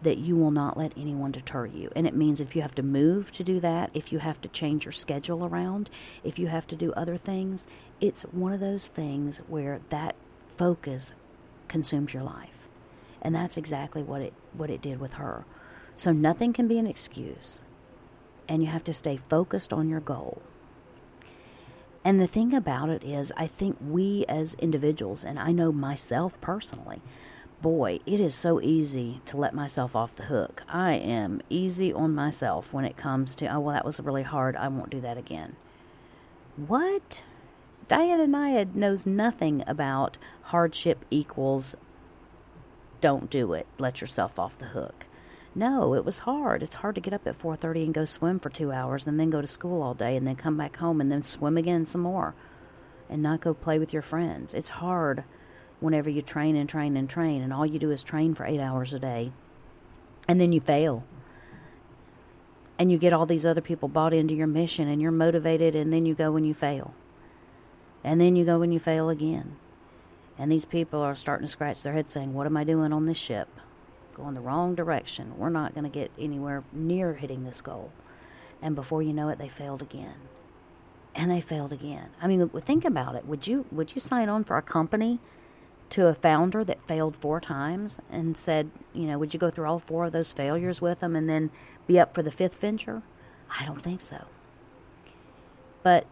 that 0.00 0.16
you 0.16 0.36
will 0.36 0.50
not 0.50 0.78
let 0.78 0.96
anyone 0.96 1.32
deter 1.32 1.66
you. 1.66 1.90
And 1.94 2.06
it 2.06 2.16
means 2.16 2.40
if 2.40 2.56
you 2.56 2.62
have 2.62 2.74
to 2.76 2.82
move 2.82 3.30
to 3.32 3.44
do 3.44 3.60
that, 3.60 3.90
if 3.92 4.10
you 4.10 4.20
have 4.20 4.40
to 4.40 4.48
change 4.48 4.86
your 4.86 4.92
schedule 4.92 5.44
around, 5.44 5.90
if 6.24 6.38
you 6.38 6.46
have 6.46 6.66
to 6.68 6.76
do 6.76 6.94
other 6.94 7.18
things, 7.18 7.66
it's 8.00 8.22
one 8.22 8.54
of 8.54 8.60
those 8.60 8.88
things 8.88 9.42
where 9.46 9.82
that 9.90 10.16
focus 10.60 11.14
consumes 11.68 12.12
your 12.12 12.22
life. 12.22 12.68
And 13.22 13.34
that's 13.34 13.56
exactly 13.56 14.02
what 14.02 14.20
it 14.20 14.34
what 14.52 14.68
it 14.68 14.82
did 14.82 15.00
with 15.00 15.14
her. 15.14 15.46
So 15.96 16.12
nothing 16.12 16.52
can 16.52 16.68
be 16.68 16.78
an 16.78 16.86
excuse. 16.86 17.62
And 18.46 18.62
you 18.62 18.68
have 18.68 18.84
to 18.84 18.92
stay 18.92 19.16
focused 19.16 19.72
on 19.72 19.88
your 19.88 20.00
goal. 20.00 20.42
And 22.04 22.20
the 22.20 22.26
thing 22.26 22.52
about 22.52 22.90
it 22.90 23.02
is, 23.02 23.32
I 23.38 23.46
think 23.46 23.78
we 23.80 24.26
as 24.28 24.54
individuals, 24.54 25.24
and 25.24 25.38
I 25.38 25.52
know 25.52 25.72
myself 25.72 26.38
personally, 26.42 27.00
boy, 27.62 28.00
it 28.04 28.20
is 28.20 28.34
so 28.34 28.60
easy 28.60 29.22
to 29.26 29.38
let 29.38 29.54
myself 29.54 29.96
off 29.96 30.16
the 30.16 30.24
hook. 30.24 30.62
I 30.68 30.92
am 30.92 31.40
easy 31.48 31.90
on 31.90 32.14
myself 32.14 32.74
when 32.74 32.84
it 32.84 32.98
comes 32.98 33.34
to, 33.36 33.46
oh, 33.46 33.60
well, 33.60 33.74
that 33.74 33.84
was 33.86 34.00
really 34.00 34.24
hard. 34.24 34.56
I 34.56 34.68
won't 34.68 34.90
do 34.90 35.00
that 35.00 35.16
again. 35.16 35.56
What? 36.56 37.22
Diana 37.90 38.24
Nyad 38.24 38.76
knows 38.76 39.04
nothing 39.04 39.64
about 39.66 40.16
hardship 40.42 41.04
equals 41.10 41.74
don't 43.00 43.28
do 43.28 43.52
it. 43.52 43.66
Let 43.80 44.00
yourself 44.00 44.38
off 44.38 44.56
the 44.56 44.66
hook. 44.66 45.06
No, 45.56 45.94
it 45.94 46.04
was 46.04 46.20
hard. 46.20 46.62
It's 46.62 46.76
hard 46.76 46.94
to 46.94 47.00
get 47.00 47.12
up 47.12 47.26
at 47.26 47.36
4:30 47.36 47.86
and 47.86 47.92
go 47.92 48.04
swim 48.04 48.38
for 48.38 48.48
2 48.48 48.70
hours 48.70 49.08
and 49.08 49.18
then 49.18 49.28
go 49.28 49.40
to 49.40 49.46
school 49.48 49.82
all 49.82 49.94
day 49.94 50.16
and 50.16 50.24
then 50.24 50.36
come 50.36 50.56
back 50.56 50.76
home 50.76 51.00
and 51.00 51.10
then 51.10 51.24
swim 51.24 51.56
again 51.56 51.84
some 51.84 52.02
more 52.02 52.36
and 53.08 53.24
not 53.24 53.40
go 53.40 53.52
play 53.52 53.76
with 53.76 53.92
your 53.92 54.02
friends. 54.02 54.54
It's 54.54 54.70
hard 54.70 55.24
whenever 55.80 56.08
you 56.08 56.22
train 56.22 56.54
and 56.54 56.68
train 56.68 56.96
and 56.96 57.10
train 57.10 57.42
and 57.42 57.52
all 57.52 57.66
you 57.66 57.80
do 57.80 57.90
is 57.90 58.04
train 58.04 58.36
for 58.36 58.46
8 58.46 58.60
hours 58.60 58.94
a 58.94 59.00
day 59.00 59.32
and 60.28 60.40
then 60.40 60.52
you 60.52 60.60
fail. 60.60 61.02
And 62.78 62.92
you 62.92 62.98
get 62.98 63.12
all 63.12 63.26
these 63.26 63.44
other 63.44 63.60
people 63.60 63.88
bought 63.88 64.14
into 64.14 64.34
your 64.34 64.46
mission 64.46 64.86
and 64.86 65.02
you're 65.02 65.10
motivated 65.10 65.74
and 65.74 65.92
then 65.92 66.06
you 66.06 66.14
go 66.14 66.36
and 66.36 66.46
you 66.46 66.54
fail. 66.54 66.94
And 68.02 68.20
then 68.20 68.36
you 68.36 68.44
go 68.44 68.62
and 68.62 68.72
you 68.72 68.80
fail 68.80 69.08
again. 69.08 69.56
And 70.38 70.50
these 70.50 70.64
people 70.64 71.00
are 71.00 71.14
starting 71.14 71.46
to 71.46 71.52
scratch 71.52 71.82
their 71.82 71.92
heads 71.92 72.12
saying, 72.12 72.32
What 72.32 72.46
am 72.46 72.56
I 72.56 72.64
doing 72.64 72.92
on 72.92 73.06
this 73.06 73.18
ship? 73.18 73.48
going 74.20 74.34
the 74.34 74.40
wrong 74.40 74.74
direction. 74.74 75.36
We're 75.36 75.50
not 75.50 75.74
going 75.74 75.84
to 75.84 75.90
get 75.90 76.10
anywhere 76.18 76.62
near 76.72 77.14
hitting 77.14 77.44
this 77.44 77.60
goal. 77.60 77.92
And 78.62 78.74
before 78.74 79.02
you 79.02 79.12
know 79.12 79.28
it, 79.28 79.38
they 79.38 79.48
failed 79.48 79.82
again. 79.82 80.14
And 81.14 81.30
they 81.30 81.40
failed 81.40 81.72
again. 81.72 82.10
I 82.20 82.26
mean, 82.26 82.48
think 82.50 82.84
about 82.84 83.16
it. 83.16 83.26
Would 83.26 83.46
you 83.46 83.66
would 83.72 83.94
you 83.94 84.00
sign 84.00 84.28
on 84.28 84.44
for 84.44 84.56
a 84.56 84.62
company 84.62 85.18
to 85.90 86.06
a 86.06 86.14
founder 86.14 86.62
that 86.64 86.86
failed 86.86 87.16
four 87.16 87.40
times 87.40 88.00
and 88.10 88.36
said, 88.36 88.70
you 88.92 89.06
know, 89.06 89.18
would 89.18 89.34
you 89.34 89.40
go 89.40 89.50
through 89.50 89.66
all 89.66 89.80
four 89.80 90.04
of 90.04 90.12
those 90.12 90.30
failures 90.30 90.80
with 90.80 91.00
them 91.00 91.16
and 91.16 91.28
then 91.28 91.50
be 91.88 91.98
up 91.98 92.14
for 92.14 92.22
the 92.22 92.30
fifth 92.30 92.60
venture? 92.60 93.02
I 93.58 93.64
don't 93.64 93.80
think 93.80 94.00
so. 94.00 94.26
But 95.82 96.06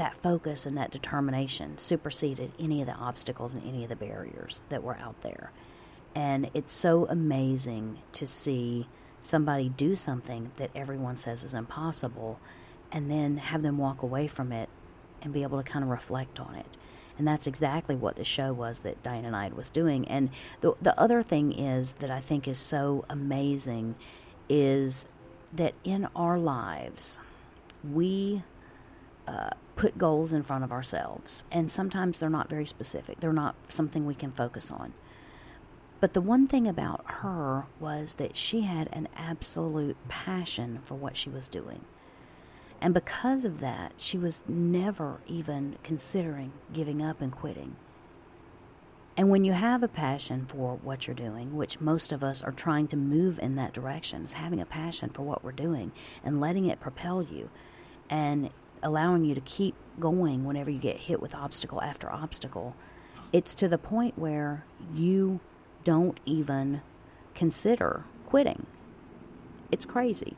that 0.00 0.16
focus 0.16 0.64
and 0.64 0.78
that 0.78 0.90
determination 0.90 1.76
superseded 1.76 2.50
any 2.58 2.80
of 2.80 2.86
the 2.86 2.94
obstacles 2.94 3.52
and 3.52 3.62
any 3.68 3.82
of 3.82 3.90
the 3.90 3.96
barriers 3.96 4.62
that 4.70 4.82
were 4.82 4.96
out 4.96 5.20
there. 5.20 5.52
And 6.14 6.50
it's 6.54 6.72
so 6.72 7.06
amazing 7.10 7.98
to 8.12 8.26
see 8.26 8.88
somebody 9.20 9.68
do 9.68 9.94
something 9.94 10.52
that 10.56 10.70
everyone 10.74 11.18
says 11.18 11.44
is 11.44 11.52
impossible 11.52 12.40
and 12.90 13.10
then 13.10 13.36
have 13.36 13.60
them 13.60 13.76
walk 13.76 14.00
away 14.00 14.26
from 14.26 14.52
it 14.52 14.70
and 15.20 15.34
be 15.34 15.42
able 15.42 15.62
to 15.62 15.70
kind 15.70 15.84
of 15.84 15.90
reflect 15.90 16.40
on 16.40 16.54
it. 16.54 16.78
And 17.18 17.28
that's 17.28 17.46
exactly 17.46 17.94
what 17.94 18.16
the 18.16 18.24
show 18.24 18.54
was 18.54 18.80
that 18.80 19.02
Diana 19.02 19.30
Nyad 19.30 19.54
was 19.54 19.68
doing. 19.68 20.08
And 20.08 20.30
the, 20.62 20.72
the 20.80 20.98
other 20.98 21.22
thing 21.22 21.52
is 21.52 21.92
that 21.94 22.10
I 22.10 22.20
think 22.20 22.48
is 22.48 22.58
so 22.58 23.04
amazing 23.10 23.96
is 24.48 25.06
that 25.52 25.74
in 25.84 26.08
our 26.16 26.38
lives, 26.38 27.20
we 27.84 28.44
put 29.76 29.96
goals 29.98 30.32
in 30.32 30.42
front 30.42 30.64
of 30.64 30.72
ourselves. 30.72 31.44
And 31.50 31.70
sometimes 31.70 32.18
they're 32.18 32.28
not 32.28 32.50
very 32.50 32.66
specific, 32.66 33.20
they're 33.20 33.32
not 33.32 33.54
something 33.68 34.06
we 34.06 34.14
can 34.14 34.32
focus 34.32 34.70
on. 34.70 34.92
But 36.00 36.14
the 36.14 36.20
one 36.20 36.46
thing 36.46 36.66
about 36.66 37.04
her 37.06 37.66
was 37.78 38.14
that 38.14 38.36
she 38.36 38.62
had 38.62 38.88
an 38.92 39.08
absolute 39.16 39.96
passion 40.08 40.80
for 40.82 40.94
what 40.94 41.16
she 41.16 41.28
was 41.28 41.48
doing. 41.48 41.84
And 42.80 42.94
because 42.94 43.44
of 43.44 43.60
that, 43.60 43.92
she 43.98 44.16
was 44.16 44.42
never 44.48 45.20
even 45.26 45.76
considering 45.82 46.52
giving 46.72 47.02
up 47.02 47.20
and 47.20 47.30
quitting. 47.30 47.76
And 49.16 49.28
when 49.28 49.44
you 49.44 49.52
have 49.52 49.82
a 49.82 49.88
passion 49.88 50.46
for 50.46 50.76
what 50.82 51.06
you're 51.06 51.14
doing, 51.14 51.54
which 51.54 51.80
most 51.80 52.10
of 52.10 52.24
us 52.24 52.42
are 52.42 52.52
trying 52.52 52.88
to 52.88 52.96
move 52.96 53.38
in 53.38 53.56
that 53.56 53.74
direction, 53.74 54.24
is 54.24 54.32
having 54.32 54.62
a 54.62 54.66
passion 54.66 55.10
for 55.10 55.22
what 55.22 55.44
we're 55.44 55.52
doing 55.52 55.92
and 56.24 56.40
letting 56.40 56.64
it 56.64 56.80
propel 56.80 57.22
you 57.22 57.50
and 58.10 58.50
allowing 58.82 59.24
you 59.24 59.34
to 59.34 59.40
keep 59.40 59.74
going 59.98 60.44
whenever 60.44 60.70
you 60.70 60.78
get 60.78 60.96
hit 60.96 61.20
with 61.20 61.34
obstacle 61.34 61.82
after 61.82 62.10
obstacle, 62.10 62.74
it's 63.32 63.54
to 63.56 63.68
the 63.68 63.78
point 63.78 64.18
where 64.18 64.64
you 64.94 65.40
don't 65.84 66.18
even 66.24 66.82
consider 67.34 68.04
quitting. 68.26 68.66
It's 69.70 69.86
crazy, 69.86 70.36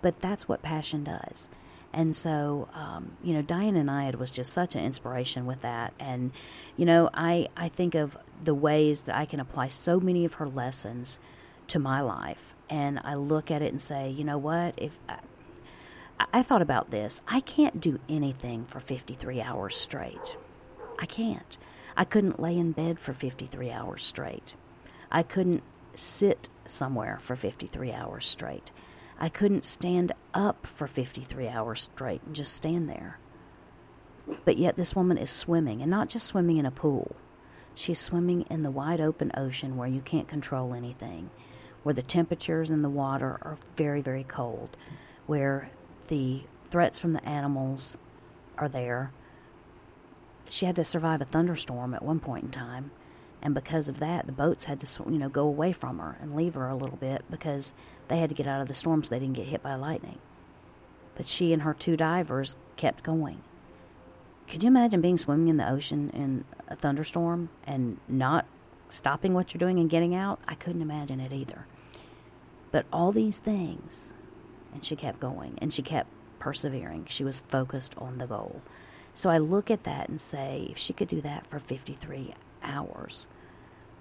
but 0.00 0.20
that's 0.20 0.48
what 0.48 0.62
passion 0.62 1.04
does. 1.04 1.48
And 1.92 2.16
so, 2.16 2.68
um, 2.74 3.16
you 3.22 3.34
know, 3.34 3.42
Diane 3.42 3.74
Diana 3.74 3.90
Nyad 3.90 4.14
was 4.16 4.30
just 4.30 4.52
such 4.52 4.74
an 4.74 4.82
inspiration 4.82 5.44
with 5.44 5.60
that. 5.60 5.92
And, 6.00 6.32
you 6.76 6.86
know, 6.86 7.10
I, 7.12 7.48
I 7.56 7.68
think 7.68 7.94
of 7.94 8.16
the 8.42 8.54
ways 8.54 9.02
that 9.02 9.14
I 9.14 9.26
can 9.26 9.40
apply 9.40 9.68
so 9.68 10.00
many 10.00 10.24
of 10.24 10.34
her 10.34 10.48
lessons 10.48 11.20
to 11.68 11.78
my 11.78 12.00
life. 12.00 12.54
And 12.70 12.98
I 13.04 13.14
look 13.14 13.50
at 13.50 13.60
it 13.60 13.72
and 13.72 13.80
say, 13.80 14.08
you 14.08 14.24
know 14.24 14.38
what? 14.38 14.74
If 14.78 14.98
I, 16.32 16.42
thought 16.42 16.62
about 16.62 16.90
this, 16.90 17.22
I 17.26 17.40
can't 17.40 17.80
do 17.80 17.98
anything 18.08 18.64
for 18.66 18.80
53 18.80 19.40
hours 19.40 19.76
straight. 19.76 20.36
I 20.98 21.06
can't. 21.06 21.56
I 21.96 22.04
couldn't 22.04 22.40
lay 22.40 22.56
in 22.56 22.72
bed 22.72 22.98
for 22.98 23.12
53 23.12 23.70
hours 23.70 24.04
straight. 24.04 24.54
I 25.10 25.22
couldn't 25.22 25.62
sit 25.94 26.48
somewhere 26.66 27.18
for 27.20 27.36
53 27.36 27.92
hours 27.92 28.26
straight. 28.26 28.70
I 29.18 29.28
couldn't 29.28 29.64
stand 29.64 30.12
up 30.34 30.66
for 30.66 30.86
53 30.86 31.48
hours 31.48 31.82
straight 31.82 32.22
and 32.24 32.34
just 32.34 32.54
stand 32.54 32.88
there. 32.88 33.18
But 34.44 34.56
yet, 34.56 34.76
this 34.76 34.94
woman 34.94 35.18
is 35.18 35.30
swimming, 35.30 35.82
and 35.82 35.90
not 35.90 36.08
just 36.08 36.26
swimming 36.26 36.56
in 36.56 36.66
a 36.66 36.70
pool. 36.70 37.16
She's 37.74 37.98
swimming 37.98 38.42
in 38.42 38.62
the 38.62 38.70
wide 38.70 39.00
open 39.00 39.32
ocean 39.36 39.76
where 39.76 39.88
you 39.88 40.00
can't 40.00 40.28
control 40.28 40.74
anything, 40.74 41.30
where 41.82 41.94
the 41.94 42.02
temperatures 42.02 42.70
in 42.70 42.82
the 42.82 42.90
water 42.90 43.38
are 43.42 43.58
very, 43.74 44.00
very 44.00 44.24
cold, 44.24 44.76
where 45.26 45.70
the 46.08 46.42
threats 46.70 46.98
from 46.98 47.12
the 47.12 47.24
animals 47.24 47.98
are 48.58 48.68
there. 48.68 49.12
She 50.48 50.66
had 50.66 50.76
to 50.76 50.84
survive 50.84 51.20
a 51.20 51.24
thunderstorm 51.24 51.94
at 51.94 52.04
one 52.04 52.20
point 52.20 52.44
in 52.44 52.50
time, 52.50 52.90
and 53.42 53.54
because 53.54 53.88
of 53.88 53.98
that, 53.98 54.26
the 54.26 54.32
boats 54.32 54.66
had 54.66 54.80
to, 54.80 55.02
you 55.10 55.18
know, 55.18 55.28
go 55.28 55.46
away 55.46 55.72
from 55.72 55.98
her 55.98 56.16
and 56.20 56.36
leave 56.36 56.54
her 56.54 56.68
a 56.68 56.76
little 56.76 56.96
bit 56.96 57.24
because 57.28 57.72
they 58.08 58.18
had 58.18 58.28
to 58.28 58.34
get 58.34 58.46
out 58.46 58.60
of 58.60 58.68
the 58.68 58.74
storm 58.74 59.02
so 59.02 59.10
they 59.10 59.18
didn't 59.18 59.34
get 59.34 59.48
hit 59.48 59.62
by 59.62 59.74
lightning. 59.74 60.18
But 61.16 61.26
she 61.26 61.52
and 61.52 61.62
her 61.62 61.74
two 61.74 61.96
divers 61.96 62.56
kept 62.76 63.02
going. 63.02 63.42
Could 64.48 64.62
you 64.62 64.68
imagine 64.68 65.00
being 65.00 65.18
swimming 65.18 65.48
in 65.48 65.56
the 65.56 65.68
ocean 65.68 66.10
in 66.10 66.44
a 66.68 66.76
thunderstorm 66.76 67.48
and 67.66 67.98
not 68.08 68.46
stopping 68.88 69.34
what 69.34 69.52
you're 69.52 69.58
doing 69.58 69.78
and 69.78 69.90
getting 69.90 70.14
out? 70.14 70.38
I 70.46 70.54
couldn't 70.54 70.82
imagine 70.82 71.20
it 71.20 71.32
either. 71.32 71.66
But 72.70 72.86
all 72.92 73.12
these 73.12 73.38
things, 73.38 74.14
and 74.72 74.84
she 74.84 74.96
kept 74.96 75.20
going 75.20 75.58
and 75.60 75.72
she 75.72 75.82
kept 75.82 76.08
persevering. 76.38 77.06
She 77.08 77.24
was 77.24 77.42
focused 77.48 77.94
on 77.98 78.18
the 78.18 78.26
goal. 78.26 78.60
So 79.14 79.30
I 79.30 79.38
look 79.38 79.70
at 79.70 79.84
that 79.84 80.08
and 80.08 80.20
say, 80.20 80.66
if 80.70 80.78
she 80.78 80.92
could 80.92 81.08
do 81.08 81.20
that 81.20 81.46
for 81.46 81.58
53 81.58 82.34
hours, 82.62 83.26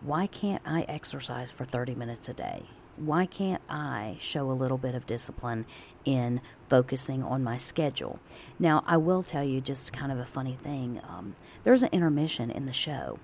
why 0.02 0.26
can't 0.28 0.62
I 0.66 0.82
exercise 0.88 1.52
for 1.52 1.66
30 1.66 1.96
minutes 1.96 2.30
a 2.30 2.34
day? 2.34 2.64
Why 2.96 3.26
can't 3.26 3.62
I 3.70 4.18
show 4.20 4.50
a 4.50 4.54
little 4.54 4.78
bit 4.78 4.96
of 4.96 5.06
discipline 5.06 5.66
in 6.06 6.42
focusing 6.70 7.24
on 7.24 7.44
my 7.44 7.58
schedule? 7.58 8.20
Now, 8.58 8.84
I 8.88 8.98
will 8.98 9.24
tell 9.24 9.44
you 9.44 9.62
just 9.62 9.94
kind 9.94 10.12
of 10.12 10.18
a 10.18 10.26
funny 10.26 10.58
thing. 10.62 11.02
Um, 11.08 11.36
there's 11.64 11.84
an 11.84 11.90
intermission 11.92 12.50
in 12.50 12.66
the 12.66 12.74
show. 12.74 13.20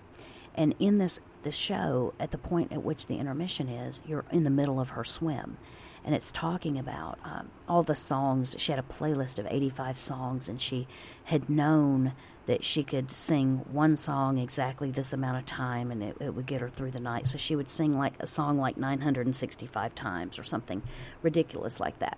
And 0.55 0.75
in 0.79 0.97
this, 0.97 1.21
this 1.43 1.55
show, 1.55 2.13
at 2.19 2.31
the 2.31 2.37
point 2.37 2.71
at 2.71 2.83
which 2.83 3.07
the 3.07 3.17
intermission 3.17 3.69
is, 3.69 4.01
you're 4.05 4.25
in 4.31 4.43
the 4.43 4.49
middle 4.49 4.79
of 4.79 4.89
her 4.89 5.03
swim 5.03 5.57
and 6.07 6.15
it's 6.15 6.31
talking 6.31 6.79
about 6.79 7.19
um, 7.25 7.49
all 7.67 7.83
the 7.83 7.93
songs. 7.93 8.55
She 8.57 8.71
had 8.71 8.79
a 8.79 8.81
playlist 8.81 9.39
of 9.39 9.47
85 9.49 9.99
songs, 9.99 10.47
and 10.47 10.59
she 10.59 10.87
had 11.25 11.49
known 11.49 12.13
that 12.45 12.63
she 12.63 12.81
could 12.81 13.11
sing 13.11 13.65
one 13.69 13.97
song 13.97 14.37
exactly 14.37 14.89
this 14.89 15.11
amount 15.11 15.37
of 15.37 15.45
time 15.45 15.91
and 15.91 16.01
it, 16.01 16.15
it, 16.21 16.33
would 16.33 16.45
get 16.45 16.61
her 16.61 16.69
through 16.69 16.91
the 16.91 17.01
night. 17.01 17.27
So 17.27 17.37
she 17.37 17.57
would 17.57 17.69
sing 17.69 17.97
like 17.97 18.13
a 18.21 18.25
song 18.25 18.57
like 18.57 18.77
965 18.77 19.93
times 19.93 20.39
or 20.39 20.43
something 20.43 20.81
ridiculous 21.21 21.81
like 21.81 21.99
that. 21.99 22.17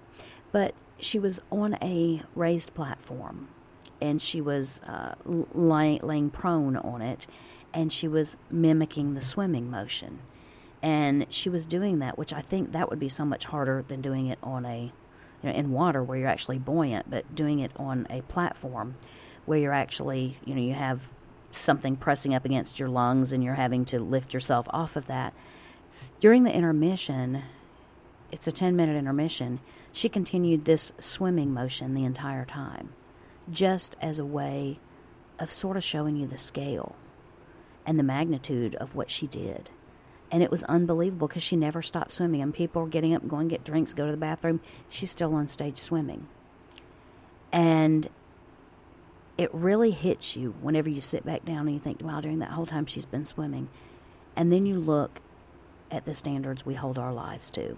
But 0.52 0.76
she 1.00 1.18
was 1.18 1.42
on 1.52 1.76
a 1.82 2.22
raised 2.36 2.76
platform 2.76 3.48
and 4.00 4.22
she 4.22 4.40
was 4.40 4.82
uh, 4.82 5.16
lying, 5.26 6.02
laying 6.04 6.30
prone 6.30 6.78
on 6.78 7.02
it 7.02 7.26
and 7.74 7.92
she 7.92 8.08
was 8.08 8.38
mimicking 8.52 9.16
the 9.16 9.22
swimming 9.22 9.72
motion. 9.72 10.20
And 10.82 11.26
she 11.30 11.50
was 11.50 11.66
doing 11.66 12.00
that, 12.00 12.18
which 12.18 12.34
I 12.34 12.42
think 12.42 12.72
that 12.72 12.90
would 12.90 13.00
be 13.00 13.10
so 13.10 13.26
much 13.26 13.46
harder 13.46 13.84
than 13.88 14.02
doing 14.02 14.28
it 14.28 14.40
on 14.42 14.66
a, 14.66 14.84
you 14.84 15.50
know, 15.50 15.52
in 15.52 15.72
water 15.72 16.02
where 16.02 16.18
you're 16.18 16.30
actually 16.30 16.58
buoyant, 16.58 17.10
but 17.10 17.36
doing 17.36 17.60
it 17.60 17.72
on 17.76 18.08
a 18.10 18.22
platform 18.24 18.96
where 19.46 19.60
you're 19.60 19.74
actually, 19.74 20.38
you 20.46 20.56
know, 20.56 20.62
you 20.62 20.74
have 20.74 21.12
something 21.52 21.96
pressing 21.96 22.34
up 22.34 22.46
against 22.46 22.80
your 22.80 22.90
lungs 22.90 23.34
and 23.34 23.44
you're 23.44 23.56
having 23.56 23.84
to 23.86 24.00
lift 24.00 24.34
yourself 24.34 24.68
off 24.70 24.96
of 24.96 25.08
that. 25.08 25.34
During 26.20 26.44
the 26.44 26.54
intermission, 26.54 27.44
it's 28.32 28.48
a 28.48 28.52
10 28.52 28.76
minute 28.76 28.96
intermission, 28.96 29.60
she 29.92 30.08
continued 30.08 30.66
this 30.66 30.94
swimming 31.00 31.54
motion 31.54 31.94
the 31.94 32.06
entire 32.06 32.46
time, 32.46 32.94
just 33.52 33.96
as 34.02 34.20
a 34.20 34.26
way 34.26 34.80
of 35.40 35.52
sort 35.52 35.78
of 35.78 35.84
showing 35.84 36.16
you 36.16 36.28
the 36.28 36.38
scale 36.38 36.96
and 37.86 37.98
the 37.98 38.04
magnitude 38.04 38.76
of 38.76 38.94
what 38.96 39.10
she 39.10 39.26
did. 39.26 39.70
And 40.32 40.44
it 40.44 40.52
was 40.52 40.64
unbelievable 40.66 41.28
because 41.28 41.44
she 41.44 41.56
never 41.56 41.82
stopped 41.82 42.14
swimming. 42.14 42.42
And 42.42 42.54
people 42.54 42.84
were 42.84 42.88
getting 42.88 43.16
up, 43.16 43.28
going 43.28 43.48
get 43.48 43.64
drinks, 43.64 43.94
go 43.94 44.06
to 44.06 44.12
the 44.12 44.18
bathroom. 44.18 44.62
She's 44.88 45.10
still 45.10 45.34
on 45.34 45.48
stage 45.48 45.78
swimming. 45.78 46.28
And 47.52 48.10
it 49.38 49.54
really 49.54 49.92
hits 49.92 50.36
you 50.36 50.54
whenever 50.62 50.90
you 50.90 51.02
sit 51.02 51.26
back 51.26 51.46
down 51.46 51.68
and 51.68 51.74
you 51.74 51.80
think, 51.80 52.02
wow, 52.04 52.22
during 52.22 52.40
that 52.40 52.52
whole 52.52 52.66
time 52.66 52.86
she's 52.86 53.06
been 53.06 53.26
swimming. 53.26 53.70
And 54.36 54.52
then 54.52 54.66
you 54.66 54.78
look 54.78 55.22
at 55.90 56.06
the 56.06 56.14
standards 56.14 56.66
we 56.66 56.76
hold 56.76 57.00
our 57.00 57.12
lives 57.12 57.50
to 57.52 57.78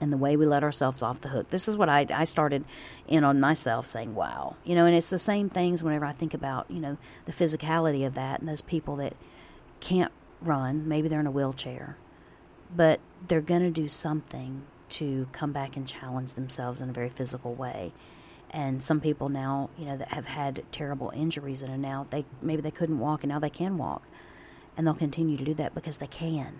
and 0.00 0.12
the 0.12 0.16
way 0.16 0.36
we 0.36 0.44
let 0.44 0.64
ourselves 0.64 1.02
off 1.02 1.20
the 1.20 1.28
hook. 1.28 1.50
This 1.50 1.68
is 1.68 1.76
what 1.76 1.88
I, 1.88 2.06
I 2.12 2.24
started 2.24 2.64
in 3.06 3.24
on 3.24 3.40
myself 3.40 3.86
saying, 3.86 4.14
wow. 4.14 4.56
You 4.64 4.74
know, 4.74 4.86
and 4.86 4.94
it's 4.94 5.10
the 5.10 5.18
same 5.18 5.48
things 5.48 5.82
whenever 5.82 6.04
I 6.04 6.12
think 6.12 6.34
about, 6.34 6.70
you 6.70 6.80
know, 6.80 6.96
the 7.26 7.32
physicality 7.32 8.06
of 8.06 8.14
that 8.14 8.40
and 8.40 8.48
those 8.48 8.60
people 8.60 8.96
that 8.96 9.14
can't 9.80 10.12
run, 10.46 10.88
maybe 10.88 11.08
they're 11.08 11.20
in 11.20 11.26
a 11.26 11.30
wheelchair, 11.30 11.96
but 12.74 13.00
they're 13.26 13.40
going 13.40 13.62
to 13.62 13.70
do 13.70 13.88
something 13.88 14.62
to 14.90 15.28
come 15.32 15.52
back 15.52 15.76
and 15.76 15.86
challenge 15.86 16.34
themselves 16.34 16.80
in 16.80 16.88
a 16.88 16.92
very 16.92 17.08
physical 17.08 17.54
way. 17.54 17.92
And 18.50 18.82
some 18.82 19.00
people 19.00 19.28
now 19.28 19.70
you 19.76 19.84
know 19.84 19.96
that 19.96 20.08
have 20.08 20.26
had 20.26 20.62
terrible 20.70 21.10
injuries 21.14 21.62
and 21.62 21.72
are 21.72 21.76
now 21.76 22.06
they 22.10 22.24
maybe 22.40 22.62
they 22.62 22.70
couldn't 22.70 23.00
walk 23.00 23.24
and 23.24 23.32
now 23.32 23.40
they 23.40 23.50
can 23.50 23.76
walk. 23.76 24.02
And 24.76 24.86
they'll 24.86 24.94
continue 24.94 25.36
to 25.36 25.44
do 25.44 25.54
that 25.54 25.74
because 25.74 25.98
they 25.98 26.06
can. 26.06 26.58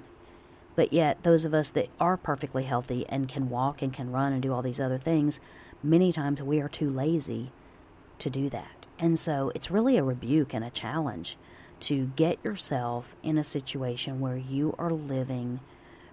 But 0.77 0.92
yet 0.92 1.23
those 1.23 1.44
of 1.44 1.55
us 1.55 1.70
that 1.70 1.88
are 2.01 2.16
perfectly 2.16 2.64
healthy 2.64 3.07
and 3.09 3.29
can 3.29 3.49
walk 3.49 3.83
and 3.83 3.92
can 3.92 4.11
run 4.11 4.33
and 4.33 4.42
do 4.42 4.53
all 4.53 4.62
these 4.62 4.81
other 4.81 4.99
things 4.99 5.40
many 5.85 6.12
times 6.12 6.42
we 6.42 6.61
are 6.61 6.68
too 6.68 6.88
lazy 6.90 7.53
to 8.18 8.31
do 8.31 8.49
that. 8.51 8.87
And 8.99 9.18
so 9.18 9.53
it's 9.55 9.70
really 9.70 9.97
a 9.97 10.03
rebuke 10.03 10.55
and 10.55 10.64
a 10.64 10.70
challenge 10.70 11.37
to 11.85 12.11
get 12.16 12.42
yourself 12.44 13.14
in 13.23 13.37
a 13.37 13.44
situation 13.44 14.20
where 14.20 14.37
you 14.37 14.75
are 14.79 14.90
living 14.90 15.61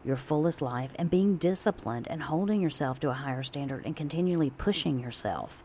your 0.04 0.18
fullest 0.18 0.62
life 0.62 0.92
and 0.96 1.10
being 1.10 1.38
disciplined 1.38 2.08
and 2.10 2.24
holding 2.24 2.62
yourself 2.62 3.00
to 3.00 3.10
a 3.10 3.14
higher 3.14 3.44
standard 3.44 3.86
and 3.86 3.96
continually 3.96 4.50
pushing 4.50 5.00
yourself 5.00 5.64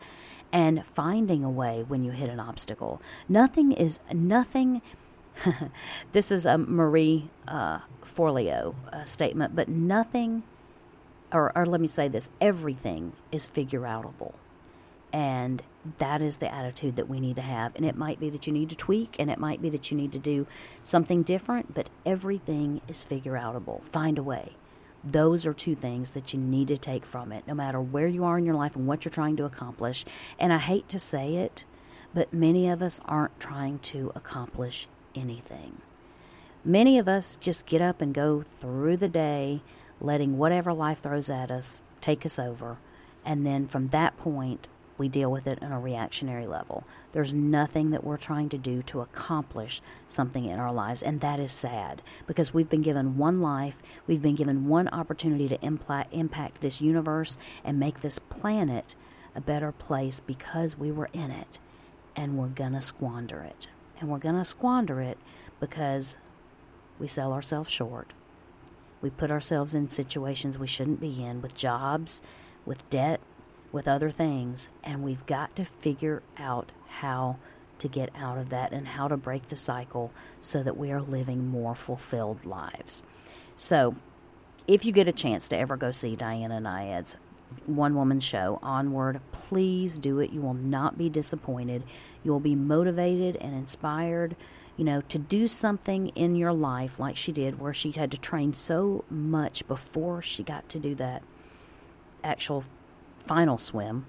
and 0.53 0.85
finding 0.87 1.43
a 1.43 1.51
way 1.51 1.85
when 1.87 2.05
you 2.05 2.13
hit 2.13 2.29
an 2.29 2.39
obstacle. 2.39 3.01
Nothing 3.29 3.73
is 3.73 3.99
nothing. 4.13 4.83
this 6.13 6.31
is 6.31 6.47
a 6.47 6.57
Marie 6.57 7.29
uh, 7.49 7.81
Forleo 8.05 8.75
uh, 8.93 9.05
statement, 9.05 9.57
but 9.57 9.69
nothing, 9.69 10.45
or, 11.33 11.53
or 11.57 11.67
let 11.67 11.81
me 11.81 11.89
say 11.89 12.09
this: 12.09 12.31
everything 12.41 13.13
is 13.33 13.45
figure 13.45 13.83
outable. 13.83 14.35
And 15.13 15.63
that 15.99 16.23
is 16.23 16.39
the 16.39 16.53
attitude 16.53 16.97
that 16.97 17.09
we 17.09 17.21
need 17.21 17.37
to 17.37 17.43
have. 17.43 17.75
And 17.77 17.85
it 17.85 17.97
might 17.97 18.21
be 18.21 18.31
that 18.31 18.47
you 18.47 18.53
need 18.53 18.71
to 18.71 18.77
tweak, 18.77 19.17
and 19.19 19.31
it 19.31 19.39
might 19.39 19.63
be 19.63 19.69
that 19.71 19.91
you 19.91 19.97
need 19.97 20.13
to 20.13 20.19
do 20.19 20.47
something 20.83 21.23
different, 21.23 21.75
but 21.75 21.89
everything 22.05 22.81
is 22.89 23.03
figure 23.03 23.35
outable. 23.35 23.83
Find 23.85 24.19
a 24.19 24.23
way. 24.23 24.57
Those 25.05 25.47
are 25.47 25.55
two 25.55 25.75
things 25.75 26.15
that 26.15 26.33
you 26.33 26.41
need 26.41 26.69
to 26.69 26.79
take 26.79 27.07
from 27.07 27.31
it, 27.33 27.45
no 27.47 27.55
matter 27.55 27.81
where 27.81 28.09
you 28.09 28.25
are 28.25 28.39
in 28.39 28.47
your 28.47 28.55
life 28.55 28.75
and 28.75 28.87
what 28.87 29.05
you're 29.05 29.11
trying 29.11 29.37
to 29.37 29.45
accomplish. 29.45 30.05
And 30.39 30.53
I 30.53 30.59
hate 30.59 30.89
to 30.89 30.99
say 30.99 31.37
it, 31.37 31.65
but 32.13 32.33
many 32.33 32.69
of 32.69 32.83
us 32.83 33.01
aren't 33.05 33.39
trying 33.39 33.79
to 33.81 34.11
accomplish 34.15 34.89
anything. 35.15 35.81
Many 36.65 36.99
of 36.99 37.07
us 37.07 37.37
just 37.41 37.67
get 37.67 37.81
up 37.81 38.01
and 38.01 38.13
go 38.13 38.45
through 38.59 38.97
the 38.97 39.09
day, 39.09 39.63
letting 40.01 40.39
whatever 40.39 40.73
life 40.73 41.01
throws 41.01 41.31
at 41.31 41.51
us 41.51 41.83
take 42.07 42.25
us 42.25 42.39
over. 42.39 42.79
And 43.25 43.45
then 43.45 43.67
from 43.67 43.89
that 43.89 44.17
point, 44.17 44.69
we 44.99 45.09
deal 45.09 45.31
with 45.31 45.47
it 45.47 45.63
on 45.63 45.73
a 45.73 45.81
reactionary 45.81 46.47
level. 46.47 46.85
There's 47.13 47.35
nothing 47.35 47.91
that 47.91 48.05
we're 48.05 48.17
trying 48.17 48.49
to 48.51 48.59
do 48.59 48.83
to 48.85 49.01
accomplish 49.01 49.83
something 50.07 50.45
in 50.45 50.59
our 50.59 50.73
lives, 50.73 51.03
and 51.03 51.21
that 51.21 51.41
is 51.41 51.53
sad 51.53 52.03
because 52.27 52.55
we've 52.55 52.69
been 52.69 52.83
given 52.83 53.19
one 53.19 53.41
life, 53.41 53.77
we've 54.07 54.23
been 54.23 54.35
given 54.35 54.69
one 54.69 54.89
opportunity 54.89 55.49
to 55.49 55.59
impla- 55.59 56.07
impact 56.13 56.61
this 56.61 56.81
universe 56.81 57.39
and 57.65 57.79
make 57.79 58.01
this 58.01 58.19
planet 58.19 58.95
a 59.35 59.41
better 59.41 59.73
place 59.73 60.21
because 60.21 60.79
we 60.79 60.91
were 60.91 61.11
in 61.13 61.31
it, 61.31 61.59
and 62.15 62.39
we're 62.39 62.49
gonna 62.49 62.83
squander 62.83 63.43
it. 63.43 63.69
And 64.01 64.11
we're 64.11 64.19
gonna 64.19 64.45
squander 64.45 65.01
it 65.01 65.19
because 65.61 66.17
we 66.99 67.07
sell 67.07 67.33
ourselves 67.33 67.71
short. 67.71 68.13
We 69.03 69.11
put 69.11 69.31
ourselves 69.31 69.75
in 69.75 69.91
situations 69.91 70.59
we 70.59 70.67
shouldn't 70.67 71.01
be 71.01 71.23
in 71.23 71.43
with 71.43 71.55
jobs, 71.55 72.23
with 72.65 72.89
debt, 72.91 73.21
with 73.73 73.89
other 73.89 74.11
things, 74.11 74.69
and 74.83 75.03
we've 75.03 75.27
got 75.27 75.55
to 75.57 75.65
figure 75.65 76.23
out 76.39 76.73
how 76.89 77.37
to 77.79 77.89
get 77.89 78.11
out 78.17 78.39
of 78.39 78.49
that 78.49 78.73
and 78.73 78.89
how 78.89 79.09
to 79.09 79.17
break 79.17 79.49
the 79.49 79.57
cycle 79.57 80.11
so 80.41 80.63
that 80.63 80.77
we 80.77 80.91
are 80.91 81.01
living 81.01 81.49
more 81.49 81.75
fulfilled 81.75 82.45
lives. 82.45 83.05
So, 83.55 83.97
if 84.67 84.85
you 84.85 84.93
get 84.93 85.09
a 85.09 85.13
chance 85.13 85.49
to 85.49 85.57
ever 85.57 85.77
go 85.77 85.93
see 85.93 86.17
Diana 86.17 86.61
Nyad's 86.61 87.17
one 87.67 87.95
woman 87.95 88.21
show, 88.21 88.59
Onward, 88.63 89.21
please 89.33 89.99
do 89.99 90.19
it. 90.21 90.31
You 90.31 90.41
will 90.41 90.55
not 90.55 90.99
be 90.99 91.09
disappointed. 91.09 91.85
You 92.25 92.33
will 92.33 92.41
be 92.41 92.57
motivated 92.57 93.37
and 93.37 93.55
inspired, 93.55 94.37
you 94.77 94.85
know, 94.85 95.01
to 95.03 95.19
do 95.19 95.47
something 95.47 96.09
in 96.09 96.35
your 96.35 96.53
life 96.53 96.99
like 96.99 97.17
she 97.17 97.33
did, 97.33 97.61
where 97.61 97.75
she 97.75 97.93
had 97.93 98.11
to 98.11 98.19
train 98.19 98.53
so 98.53 99.05
much 99.09 99.67
before 99.69 100.23
she 100.23 100.43
got 100.43 100.69
to 100.71 100.79
do 100.79 100.95
that 100.97 101.23
actual 102.25 102.65
final 103.27 103.59
swim 103.59 104.07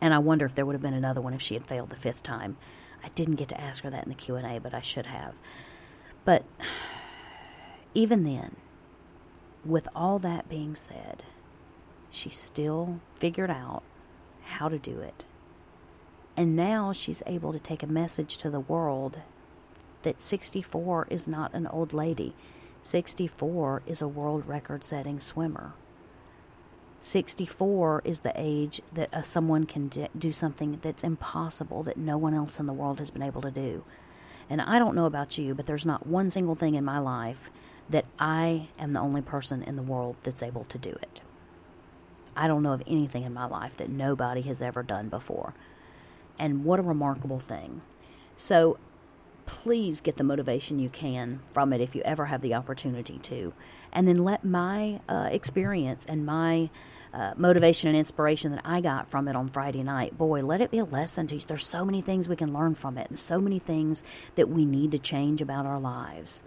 And 0.00 0.14
I 0.14 0.18
wonder 0.18 0.46
if 0.46 0.54
there 0.54 0.66
would 0.66 0.74
have 0.74 0.82
been 0.82 0.94
another 0.94 1.20
one 1.20 1.34
if 1.34 1.42
she 1.42 1.54
had 1.54 1.66
failed 1.66 1.90
the 1.90 1.96
fifth 1.96 2.22
time. 2.22 2.56
I 3.04 3.08
didn't 3.10 3.36
get 3.36 3.48
to 3.50 3.60
ask 3.60 3.82
her 3.84 3.90
that 3.90 4.04
in 4.04 4.08
the 4.08 4.14
Q&A, 4.14 4.58
but 4.58 4.74
I 4.74 4.80
should 4.80 5.06
have. 5.06 5.34
But 6.24 6.44
even 7.94 8.24
then, 8.24 8.56
with 9.64 9.88
all 9.94 10.18
that 10.20 10.48
being 10.48 10.74
said, 10.74 11.24
she 12.10 12.30
still 12.30 13.00
figured 13.14 13.50
out 13.50 13.82
how 14.44 14.68
to 14.68 14.78
do 14.78 15.00
it. 15.00 15.24
And 16.36 16.56
now 16.56 16.92
she's 16.92 17.22
able 17.26 17.52
to 17.52 17.58
take 17.58 17.82
a 17.82 17.86
message 17.86 18.38
to 18.38 18.50
the 18.50 18.60
world 18.60 19.18
that 20.02 20.22
64 20.22 21.06
is 21.10 21.28
not 21.28 21.52
an 21.52 21.66
old 21.66 21.92
lady. 21.92 22.34
64 22.82 23.82
is 23.86 24.00
a 24.00 24.08
world 24.08 24.46
record 24.46 24.82
setting 24.84 25.20
swimmer. 25.20 25.74
64 27.00 28.02
is 28.04 28.20
the 28.20 28.32
age 28.36 28.82
that 28.92 29.12
uh, 29.12 29.22
someone 29.22 29.64
can 29.64 29.90
do 30.16 30.32
something 30.32 30.78
that's 30.82 31.02
impossible 31.02 31.82
that 31.84 31.96
no 31.96 32.18
one 32.18 32.34
else 32.34 32.60
in 32.60 32.66
the 32.66 32.74
world 32.74 32.98
has 32.98 33.10
been 33.10 33.22
able 33.22 33.40
to 33.40 33.50
do. 33.50 33.84
And 34.50 34.60
I 34.60 34.78
don't 34.78 34.94
know 34.94 35.06
about 35.06 35.38
you, 35.38 35.54
but 35.54 35.64
there's 35.66 35.86
not 35.86 36.06
one 36.06 36.28
single 36.28 36.54
thing 36.54 36.74
in 36.74 36.84
my 36.84 36.98
life 36.98 37.50
that 37.88 38.04
I 38.18 38.68
am 38.78 38.92
the 38.92 39.00
only 39.00 39.22
person 39.22 39.62
in 39.62 39.76
the 39.76 39.82
world 39.82 40.16
that's 40.22 40.42
able 40.42 40.64
to 40.64 40.78
do 40.78 40.90
it. 40.90 41.22
I 42.36 42.46
don't 42.46 42.62
know 42.62 42.72
of 42.72 42.82
anything 42.86 43.24
in 43.24 43.32
my 43.32 43.46
life 43.46 43.76
that 43.78 43.88
nobody 43.88 44.42
has 44.42 44.60
ever 44.60 44.82
done 44.82 45.08
before. 45.08 45.54
And 46.38 46.64
what 46.64 46.78
a 46.78 46.82
remarkable 46.82 47.40
thing. 47.40 47.80
So 48.36 48.78
please 49.50 50.00
get 50.00 50.16
the 50.16 50.22
motivation 50.22 50.78
you 50.78 50.88
can 50.88 51.40
from 51.52 51.72
it 51.72 51.80
if 51.80 51.96
you 51.96 52.02
ever 52.02 52.26
have 52.26 52.40
the 52.40 52.54
opportunity 52.54 53.18
to. 53.18 53.52
And 53.92 54.06
then 54.06 54.22
let 54.22 54.44
my 54.44 55.00
uh, 55.08 55.28
experience 55.32 56.06
and 56.06 56.24
my 56.24 56.70
uh, 57.12 57.32
motivation 57.36 57.88
and 57.88 57.98
inspiration 57.98 58.52
that 58.52 58.62
I 58.64 58.80
got 58.80 59.10
from 59.10 59.26
it 59.26 59.34
on 59.34 59.48
Friday 59.48 59.82
night, 59.82 60.16
boy, 60.16 60.42
let 60.42 60.60
it 60.60 60.70
be 60.70 60.78
a 60.78 60.84
lesson 60.84 61.26
to 61.26 61.34
you. 61.34 61.40
There's 61.40 61.66
so 61.66 61.84
many 61.84 62.00
things 62.00 62.28
we 62.28 62.36
can 62.36 62.52
learn 62.52 62.76
from 62.76 62.96
it 62.96 63.10
and 63.10 63.18
so 63.18 63.40
many 63.40 63.58
things 63.58 64.04
that 64.36 64.48
we 64.48 64.64
need 64.64 64.92
to 64.92 64.98
change 64.98 65.42
about 65.42 65.66
our 65.66 65.80
lives. 65.80 66.44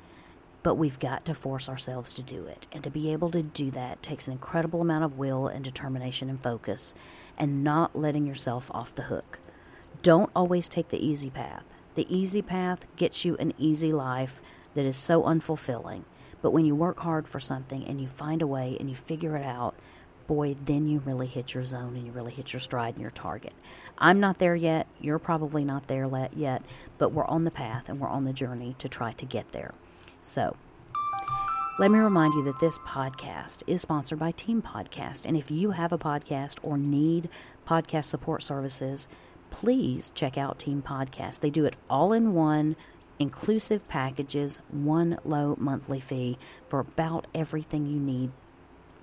But 0.63 0.75
we've 0.75 0.97
got 0.97 1.25
to 1.25 1.35
force 1.35 1.67
ourselves 1.67 2.13
to 2.13 2.21
do 2.21 2.45
it. 2.45 2.67
And 2.71 2.85
to 2.85 2.89
be 2.89 3.11
able 3.11 3.31
to 3.31 3.43
do 3.43 3.69
that 3.71 4.01
takes 4.01 4.27
an 4.27 4.31
incredible 4.31 4.79
amount 4.79 5.03
of 5.03 5.17
will 5.17 5.47
and 5.47 5.61
determination 5.61 6.29
and 6.29 6.41
focus 6.41 6.95
and 7.37 7.65
not 7.65 7.97
letting 7.97 8.25
yourself 8.25 8.71
off 8.73 8.95
the 8.95 9.03
hook. 9.03 9.39
Don't 10.03 10.31
always 10.33 10.69
take 10.69 10.87
the 10.87 11.05
easy 11.05 11.29
path. 11.29 11.67
The 11.95 12.07
easy 12.13 12.41
path 12.41 12.85
gets 12.95 13.23
you 13.23 13.35
an 13.37 13.53
easy 13.57 13.91
life 13.91 14.41
that 14.73 14.85
is 14.85 14.97
so 14.97 15.23
unfulfilling. 15.23 16.03
But 16.41 16.51
when 16.51 16.65
you 16.65 16.75
work 16.75 16.99
hard 16.99 17.27
for 17.27 17.39
something 17.39 17.85
and 17.85 18.01
you 18.01 18.07
find 18.07 18.41
a 18.41 18.47
way 18.47 18.75
and 18.79 18.89
you 18.89 18.95
figure 18.95 19.37
it 19.37 19.45
out, 19.45 19.75
boy, 20.27 20.55
then 20.65 20.87
you 20.87 20.99
really 20.99 21.27
hit 21.27 21.53
your 21.53 21.65
zone 21.65 21.95
and 21.95 22.05
you 22.05 22.11
really 22.11 22.31
hit 22.31 22.53
your 22.53 22.59
stride 22.59 22.95
and 22.95 23.01
your 23.01 23.11
target. 23.11 23.53
I'm 23.97 24.19
not 24.19 24.39
there 24.39 24.55
yet. 24.55 24.87
You're 24.99 25.19
probably 25.19 25.63
not 25.63 25.87
there 25.87 26.09
yet, 26.35 26.63
but 26.97 27.11
we're 27.11 27.25
on 27.25 27.43
the 27.43 27.51
path 27.51 27.89
and 27.89 27.99
we're 27.99 28.07
on 28.07 28.25
the 28.25 28.33
journey 28.33 28.75
to 28.79 28.89
try 28.89 29.13
to 29.13 29.25
get 29.25 29.51
there. 29.51 29.73
So, 30.21 30.55
let 31.79 31.89
me 31.89 31.97
remind 31.97 32.35
you 32.35 32.43
that 32.43 32.59
this 32.59 32.77
podcast 32.79 33.63
is 33.65 33.81
sponsored 33.81 34.19
by 34.19 34.31
Team 34.31 34.61
Podcast. 34.61 35.25
And 35.25 35.35
if 35.35 35.49
you 35.49 35.71
have 35.71 35.91
a 35.91 35.97
podcast 35.97 36.59
or 36.61 36.77
need 36.77 37.29
podcast 37.67 38.05
support 38.05 38.43
services, 38.43 39.07
please 39.53 40.11
check 40.15 40.35
out 40.35 40.57
Team 40.57 40.81
Podcast. 40.81 41.39
They 41.39 41.51
do 41.51 41.65
it 41.65 41.75
all 41.87 42.11
in 42.11 42.33
one, 42.33 42.75
inclusive 43.19 43.87
packages, 43.87 44.59
one 44.71 45.19
low 45.23 45.55
monthly 45.59 45.99
fee 45.99 46.39
for 46.67 46.79
about 46.79 47.27
everything 47.35 47.85
you 47.85 47.99
need 47.99 48.31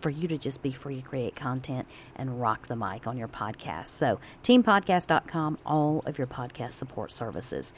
for 0.03 0.11
you 0.11 0.27
to 0.27 0.37
just 0.37 0.61
be 0.61 0.73
free 0.73 0.97
to 0.97 1.03
create 1.03 1.37
content 1.37 1.87
and 2.17 2.41
rock 2.41 2.67
the 2.67 2.75
mic 2.75 3.07
on 3.07 3.17
your 3.17 3.29
podcast. 3.29 3.89
So, 3.89 4.19
teampodcast.com, 4.43 5.59
all 5.65 6.03
of 6.05 6.19
your 6.19 6.27
podcast 6.27 6.73
support 6.73 7.13
services. 7.13 7.73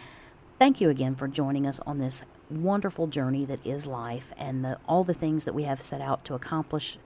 Thank 0.59 0.81
you 0.81 0.89
again 0.89 1.15
for 1.15 1.29
joining 1.29 1.67
us 1.67 1.79
on 1.81 1.99
this 1.99 2.23
wonderful 2.49 3.07
journey 3.07 3.45
that 3.45 3.67
is 3.67 3.87
life 3.87 4.33
and 4.39 4.65
the, 4.65 4.79
all 4.89 5.05
the 5.05 5.15
things 5.15 5.45
that 5.45 5.53
we 5.53 5.65
have 5.65 5.83
set 5.83 6.01
out 6.01 6.25
to 6.25 6.35
accomplish 6.35 6.99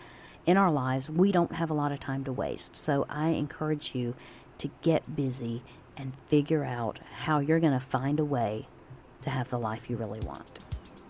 in 0.45 0.57
our 0.57 0.71
lives. 0.71 1.11
We 1.11 1.33
don't 1.33 1.55
have 1.55 1.71
a 1.71 1.75
lot 1.75 1.91
of 1.91 1.99
time 1.99 2.23
to 2.25 2.33
waste. 2.33 2.77
So, 2.77 3.05
I 3.09 3.31
encourage 3.31 3.97
you 3.97 4.15
to 4.59 4.71
get 4.83 5.17
busy 5.17 5.63
and 5.97 6.13
figure 6.27 6.65
out 6.65 7.01
how 7.21 7.39
you're 7.39 7.61
going 7.61 7.73
to 7.73 7.81
find 7.81 8.21
a 8.21 8.25
way 8.25 8.69
to 9.23 9.31
have 9.31 9.51
the 9.51 9.59
life 9.59 9.89
you 9.89 9.97
really 9.97 10.21
want. 10.21 10.59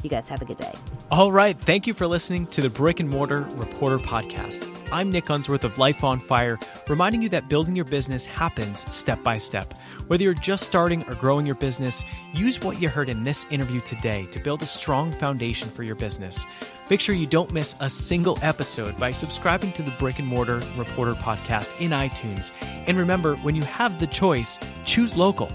You 0.02 0.10
guys 0.10 0.28
have 0.28 0.42
a 0.42 0.44
good 0.44 0.58
day. 0.58 0.72
All 1.10 1.32
right. 1.32 1.58
Thank 1.58 1.86
you 1.86 1.94
for 1.94 2.06
listening 2.06 2.46
to 2.48 2.60
the 2.60 2.70
Brick 2.70 3.00
and 3.00 3.08
Mortar 3.08 3.40
Reporter 3.56 3.98
Podcast. 3.98 4.75
I'm 4.92 5.10
Nick 5.10 5.30
Unsworth 5.30 5.64
of 5.64 5.78
Life 5.78 6.04
on 6.04 6.20
Fire, 6.20 6.60
reminding 6.88 7.20
you 7.20 7.28
that 7.30 7.48
building 7.48 7.74
your 7.74 7.84
business 7.84 8.24
happens 8.24 8.86
step 8.94 9.20
by 9.24 9.36
step. 9.36 9.74
Whether 10.06 10.22
you're 10.22 10.32
just 10.32 10.64
starting 10.64 11.02
or 11.08 11.14
growing 11.16 11.44
your 11.44 11.56
business, 11.56 12.04
use 12.32 12.60
what 12.60 12.80
you 12.80 12.88
heard 12.88 13.08
in 13.08 13.24
this 13.24 13.46
interview 13.50 13.80
today 13.80 14.26
to 14.26 14.38
build 14.38 14.62
a 14.62 14.66
strong 14.66 15.10
foundation 15.10 15.68
for 15.68 15.82
your 15.82 15.96
business. 15.96 16.46
Make 16.88 17.00
sure 17.00 17.16
you 17.16 17.26
don't 17.26 17.52
miss 17.52 17.74
a 17.80 17.90
single 17.90 18.38
episode 18.42 18.96
by 18.96 19.10
subscribing 19.10 19.72
to 19.72 19.82
the 19.82 19.90
Brick 19.92 20.20
and 20.20 20.28
Mortar 20.28 20.60
Reporter 20.76 21.14
Podcast 21.14 21.80
in 21.80 21.90
iTunes. 21.90 22.52
And 22.86 22.96
remember, 22.96 23.34
when 23.36 23.56
you 23.56 23.62
have 23.62 23.98
the 23.98 24.06
choice, 24.06 24.56
choose 24.84 25.16
local. 25.16 25.50